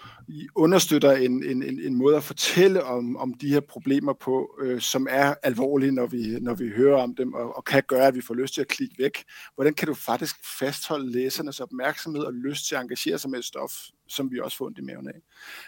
[0.55, 4.81] understøtter en, en, en, en måde at fortælle om, om de her problemer på, øh,
[4.81, 8.15] som er alvorlige, når vi, når vi hører om dem, og, og kan gøre, at
[8.15, 9.23] vi får lyst til at klikke væk.
[9.55, 13.45] Hvordan kan du faktisk fastholde læsernes opmærksomhed og lyst til at engagere sig med et
[13.45, 13.71] stof,
[14.07, 15.21] som vi også får ondt i maven af.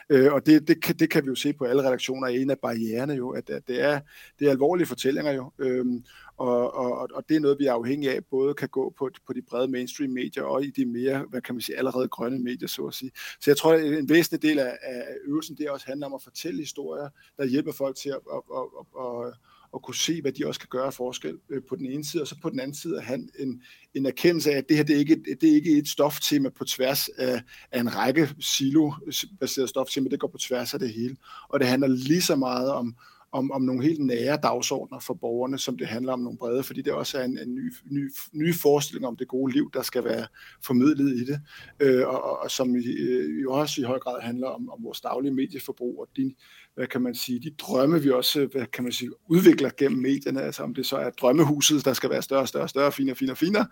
[0.09, 2.59] Øh, og det, det, kan, det kan vi jo se på alle redaktioner, en af
[2.59, 3.99] barriererne jo, at, at det, er,
[4.39, 6.03] det er alvorlige fortællinger jo, øhm,
[6.37, 9.33] og, og, og det er noget, vi er afhængige af, både kan gå på, på
[9.33, 12.67] de brede mainstream medier og i de mere, hvad kan man sige, allerede grønne medier,
[12.67, 13.11] så at sige.
[13.15, 16.21] Så jeg tror, at en væsentlig del af, af øvelsen, det også handler om at
[16.21, 18.63] fortælle historier, der hjælper folk til at, at, at,
[18.99, 19.33] at, at
[19.73, 22.27] at kunne se, hvad de også kan gøre forskel øh, på den ene side, og
[22.27, 23.61] så på den anden side at have en,
[23.93, 26.65] en erkendelse af, at det her det er, ikke, det er ikke et stoftema på
[26.65, 27.41] tværs af,
[27.71, 31.17] af en række silo-baseret stoftema, det går på tværs af det hele.
[31.49, 32.95] Og det handler lige så meget om,
[33.31, 36.81] om, om nogle helt nære dagsordner for borgerne, som det handler om nogle brede, fordi
[36.81, 40.03] det også er en, en ny, ny, ny forestilling om det gode liv, der skal
[40.03, 40.27] være
[40.63, 41.39] formidlet i det,
[41.79, 45.01] øh, og, og som i, øh, jo også i høj grad handler om, om vores
[45.01, 46.33] daglige medieforbrug og de,
[46.77, 50.41] hvad kan man sige, de drømme, vi også hvad kan man sige, udvikler gennem medierne,
[50.41, 53.65] altså om det så er drømmehuset, der skal være større, større, større, finere, finere, finere,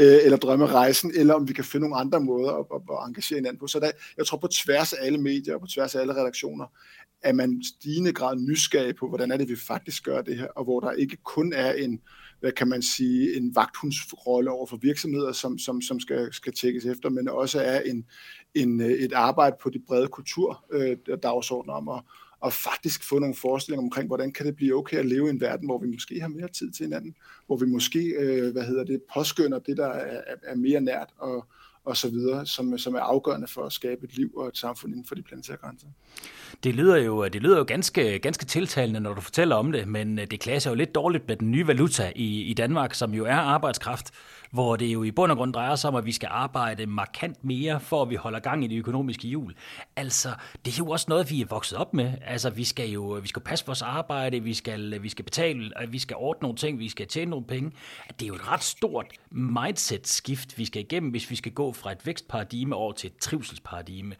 [0.00, 3.36] øh, eller drømmerejsen, eller om vi kan finde nogle andre måder at, at, at engagere
[3.36, 3.66] hinanden på.
[3.66, 6.66] Så der, jeg tror på tværs af alle medier og på tværs af alle redaktioner,
[7.22, 10.64] at man stigende grad nysgerrig på, hvordan er det, vi faktisk gør det her, og
[10.64, 12.00] hvor der ikke kun er en,
[12.40, 16.84] hvad kan man sige, en vagthundsrolle over for virksomheder, som, som, som skal, skal tjekkes
[16.84, 18.04] efter, men også er en,
[18.54, 22.02] en, øh, et arbejde på de brede kulturdagsordner øh, om at,
[22.40, 25.40] og faktisk få nogle forestillinger omkring, hvordan kan det blive okay at leve i en
[25.40, 27.14] verden, hvor vi måske har mere tid til hinanden,
[27.46, 31.46] hvor vi måske, øh, hvad hedder det, påskynder det, der er, er mere nært og,
[31.84, 34.92] og så videre, som, som er afgørende for at skabe et liv og et samfund
[34.92, 35.86] inden for de planetære grænser.
[36.64, 40.18] Det lyder jo, det lyder jo ganske, ganske tiltalende, når du fortæller om det, men
[40.18, 43.24] øh, det klasser jo lidt dårligt med den nye valuta i, i Danmark, som jo
[43.24, 44.10] er arbejdskraft
[44.50, 47.44] hvor det jo i bund og grund drejer sig om, at vi skal arbejde markant
[47.44, 49.54] mere, for at vi holder gang i det økonomiske hjul.
[49.96, 50.28] Altså,
[50.64, 52.12] det er jo også noget, vi er vokset op med.
[52.26, 55.92] Altså, vi skal jo vi skal passe vores arbejde, vi skal, vi skal betale, øh,
[55.92, 57.72] vi skal ordne nogle ting, vi skal tjene nogle penge.
[58.08, 61.92] Det er jo et ret stort mindset-skift, vi skal igennem, hvis vi skal gå fra
[61.92, 64.14] et vækstparadigme over til et trivselsparadigme.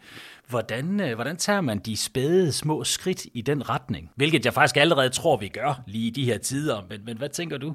[0.49, 4.11] Hvordan, øh, hvordan tager man de spæde små skridt i den retning?
[4.17, 6.83] Hvilket jeg faktisk allerede tror, vi gør lige i de her tider.
[6.89, 7.75] Men, men hvad tænker du?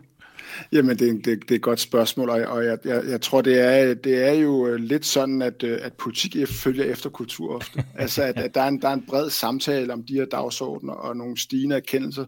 [0.72, 3.60] Jamen, det, det, det er et godt spørgsmål, og, og jeg, jeg, jeg tror, det
[3.60, 7.84] er, det er jo øh, lidt sådan, at, øh, at politik følger efter kultur ofte.
[7.96, 10.94] altså, at, at der, er en, der er en bred samtale om de her dagsordner
[10.94, 12.26] og nogle stigende erkendelser,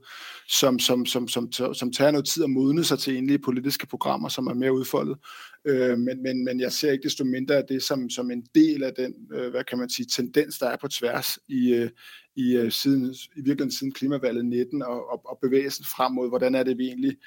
[0.49, 4.30] som, som, som, som, som, tager noget tid at modne sig til egentlige politiske programmer,
[4.30, 5.18] som er mere udfoldet.
[5.66, 8.84] Øh, men, men, men jeg ser ikke desto mindre af det som, som en del
[8.84, 11.89] af den, øh, hvad kan man sige, tendens, der er på tværs i, øh,
[12.36, 13.05] i, siden,
[13.36, 16.86] i virkeligheden siden klimavalget 19 og, og, og bevægelsen frem mod, hvordan er det, vi
[16.86, 17.18] egentlig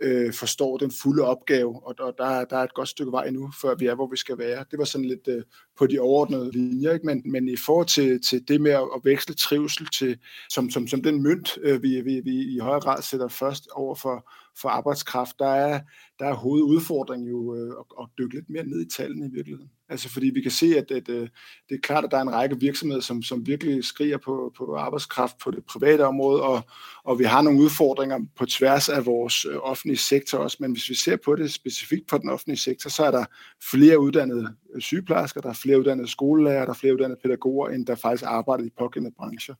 [0.00, 3.50] øh, forstår den fulde opgave, og, og der, der er et godt stykke vej nu,
[3.62, 4.64] før vi er, hvor vi skal være.
[4.70, 5.42] Det var sådan lidt øh,
[5.78, 7.06] på de overordnede linjer, ikke?
[7.06, 10.18] Men, men i forhold til, til det med at, at veksle trivsel til,
[10.50, 13.94] som, som, som den mønt, øh, vi, vi, vi i højere grad sætter først over
[13.94, 14.30] for,
[14.60, 15.80] for arbejdskraft, der er,
[16.18, 19.70] der er hovedudfordringen jo øh, at, at dykke lidt mere ned i tallene i virkeligheden.
[19.94, 21.30] Altså fordi vi kan se, at, at, at
[21.68, 24.76] det er klart, at der er en række virksomheder, som, som virkelig skriger på, på
[24.76, 26.62] arbejdskraft på det private område, og,
[27.04, 30.56] og vi har nogle udfordringer på tværs af vores øh, offentlige sektor også.
[30.60, 33.24] Men hvis vi ser på det specifikt på den offentlige sektor, så er der
[33.70, 37.86] flere uddannede øh, sygeplejersker, der er flere uddannede skolelærer, der er flere uddannede pædagoger, end
[37.86, 39.54] der faktisk arbejder i pågældende brancher.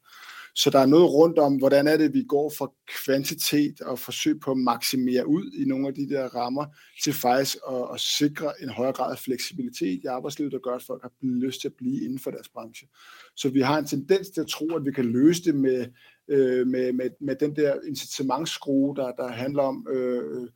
[0.55, 2.73] Så der er noget rundt om, hvordan er det, vi går fra
[3.05, 6.67] kvantitet og forsøg på at maksimere ud i nogle af de der rammer,
[7.05, 10.83] til faktisk at, at sikre en højere grad af fleksibilitet i arbejdslivet, der gør, at
[10.83, 12.89] folk har lyst til at blive inden for deres branche.
[13.37, 15.87] Så vi har en tendens til at tro, at vi kan løse det med,
[16.29, 19.87] øh, med, med, med den der incitamentsskrue, der, der handler om...
[19.91, 20.49] Øh,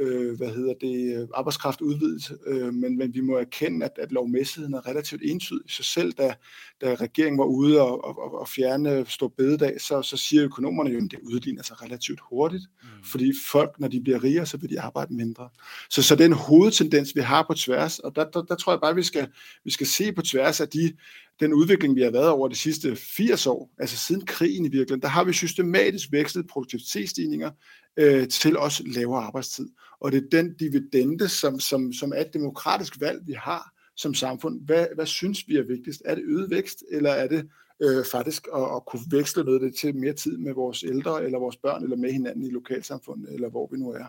[0.00, 4.74] øh, hvad hedder det, arbejdskraft udvidet, øh, men, men vi må erkende, at, at lovmæssigheden
[4.74, 5.70] er relativt entydig.
[5.70, 6.34] Så selv da,
[6.80, 10.98] da regeringen var ude og, og, og fjerne stor bededag, så, så siger økonomerne jo,
[10.98, 12.88] at det udligner sig relativt hurtigt, mm.
[13.04, 15.48] fordi folk, når de bliver rigere, så vil de arbejde mindre.
[15.90, 18.72] Så, så det er en hovedtendens, vi har på tværs, og der, der, der tror
[18.72, 19.28] jeg bare, at vi skal,
[19.64, 20.92] vi skal se på tværs af de,
[21.40, 25.02] den udvikling, vi har været over de sidste 80 år, altså siden krigen i virkeligheden,
[25.02, 27.50] der har vi systematisk vekslet produktivitetsstigninger
[27.96, 29.68] øh, til også lavere arbejdstid.
[30.00, 34.14] Og det er den dividende, som, som, som er et demokratisk valg, vi har som
[34.14, 34.60] samfund.
[34.66, 36.02] Hvad, hvad synes vi er vigtigst?
[36.04, 37.46] Er det øget vækst, eller er det
[37.82, 41.24] øh, faktisk at, at kunne veksle noget af det til mere tid med vores ældre,
[41.24, 44.04] eller vores børn, eller med hinanden i lokalsamfundet, eller hvor vi nu er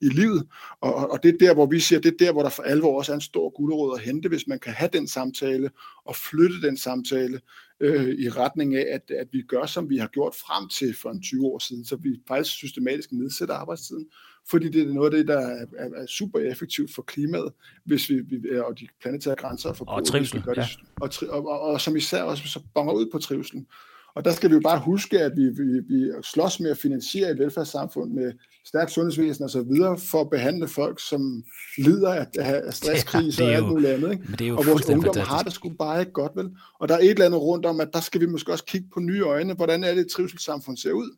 [0.00, 0.46] i livet.
[0.80, 2.98] Og, og det er der, hvor vi siger, det er der, hvor der for alvor
[2.98, 5.70] også er en stor guldråd at hente, hvis man kan have den samtale,
[6.04, 7.40] og flytte den samtale
[7.80, 11.10] øh, i retning af, at, at vi gør, som vi har gjort frem til for
[11.10, 14.06] en 20 år siden, så vi faktisk systematisk nedsætter arbejdstiden,
[14.50, 17.52] fordi det er noget af det, der er, er, er super effektivt for klimaet,
[17.84, 20.66] hvis vi, vi og de planetære grænser for og trivsel, gør det, ja.
[21.00, 23.66] og, tri, og, og, og, som især også så bonger ud på trivselen.
[24.14, 27.30] Og der skal vi jo bare huske, at vi, vi, vi slås med at finansiere
[27.30, 28.32] et velfærdssamfund med
[28.66, 31.44] stærkt sundhedsvæsen og så videre, for at behandle folk, som
[31.78, 34.12] lider af, af stresskriser ja, og alt muligt andet.
[34.12, 34.24] Ikke?
[34.32, 35.30] Det er jo og vores ungdom fantastisk.
[35.30, 36.50] har det sgu bare ikke godt, vel?
[36.80, 38.88] Og der er et eller andet rundt om, at der skal vi måske også kigge
[38.94, 41.16] på nye øjne, hvordan er det, et trivselssamfund ser ud?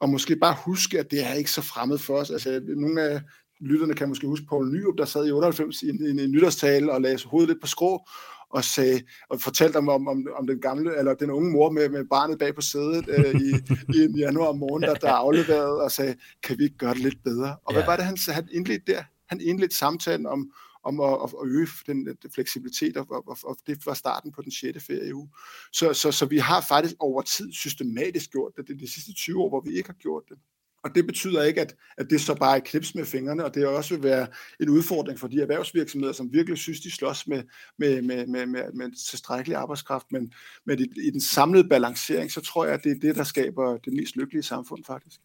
[0.00, 2.30] Og måske bare huske, at det er ikke så fremmed for os.
[2.30, 3.20] Altså, nogle af
[3.60, 6.92] lytterne kan måske huske Poul Nyrup, der sad i 98 i en, i en nytårstale
[6.92, 8.08] og lagde hovedet lidt på skrå,
[8.50, 11.88] og, sagde, og fortalte om, om, om, om den gamle, eller den unge mor med,
[11.88, 13.50] med barnet bag på sædet øh, i,
[13.96, 17.24] i en januar morgen, der, der afleverede og sagde, kan vi ikke gøre det lidt
[17.24, 17.56] bedre?
[17.64, 17.78] Og ja.
[17.78, 19.02] hvad var det, han, han indledte der?
[19.28, 20.50] Han indledte samtalen om,
[20.84, 24.52] om at, at øge den, den fleksibilitet, og, og, og det var starten på den
[24.52, 24.84] 6.
[24.84, 25.28] ferieuge.
[25.72, 28.68] Så, så, så vi har faktisk over tid systematisk gjort det.
[28.68, 30.38] Det er de sidste 20 år, hvor vi ikke har gjort det.
[30.84, 33.66] Og det betyder ikke, at, at det så bare er knips med fingrene, og det
[33.66, 34.26] også vil være
[34.60, 37.42] en udfordring for de erhvervsvirksomheder, som virkelig synes, de slås med,
[37.78, 40.06] med, med, med, med, med tilstrækkelig arbejdskraft.
[40.10, 40.32] Men,
[40.64, 43.76] men i, i den samlede balancering, så tror jeg, at det er det, der skaber
[43.76, 45.20] det mest lykkelige samfund faktisk.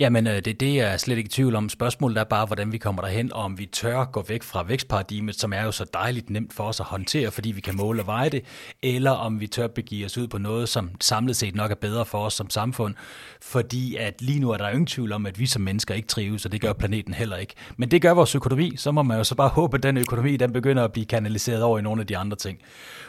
[0.00, 1.68] Jamen, øh, det, det er slet ikke i tvivl om.
[1.68, 5.40] Spørgsmålet er bare, hvordan vi kommer derhen, og om vi tør gå væk fra vækstparadigmet,
[5.40, 8.06] som er jo så dejligt nemt for os at håndtere, fordi vi kan måle og
[8.06, 8.44] veje det,
[8.82, 12.04] eller om vi tør begive os ud på noget, som samlet set nok er bedre
[12.04, 12.94] for os som samfund,
[13.42, 16.44] fordi at lige nu er der ingen tvivl om, at vi som mennesker ikke trives,
[16.44, 17.54] og det gør planeten heller ikke.
[17.76, 20.36] Men det gør vores økonomi, så må man jo så bare håbe, at den økonomi
[20.36, 22.58] den begynder at blive kanaliseret over i nogle af de andre ting.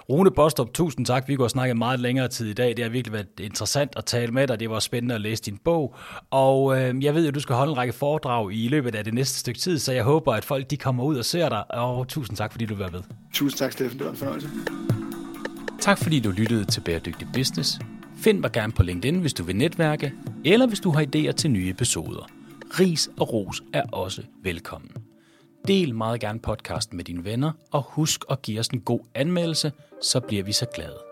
[0.09, 1.27] Rune Bostrup, tusind tak.
[1.27, 2.77] Vi går snakke snakket meget længere tid i dag.
[2.77, 4.59] Det har virkelig været interessant at tale med dig.
[4.59, 5.95] Det var spændende at læse din bog.
[6.35, 9.13] Og øh, jeg ved at du skal holde en række foredrag i løbet af det
[9.13, 11.71] næste stykke tid, så jeg håber, at folk de kommer ud og ser dig.
[11.71, 13.01] Og tusind tak, fordi du var med.
[13.33, 13.99] Tusind tak, Steffen.
[13.99, 14.49] Det var en fornøjelse.
[15.79, 17.79] Tak fordi du lyttede til Bæredygtig Business.
[18.17, 20.13] Find mig gerne på LinkedIn, hvis du vil netværke,
[20.45, 22.29] eller hvis du har idéer til nye episoder.
[22.79, 24.91] Ris og ros er også velkommen.
[25.67, 29.71] Del meget gerne podcasten med dine venner, og husk at give os en god anmeldelse,
[30.01, 31.04] så bliver vi så glade.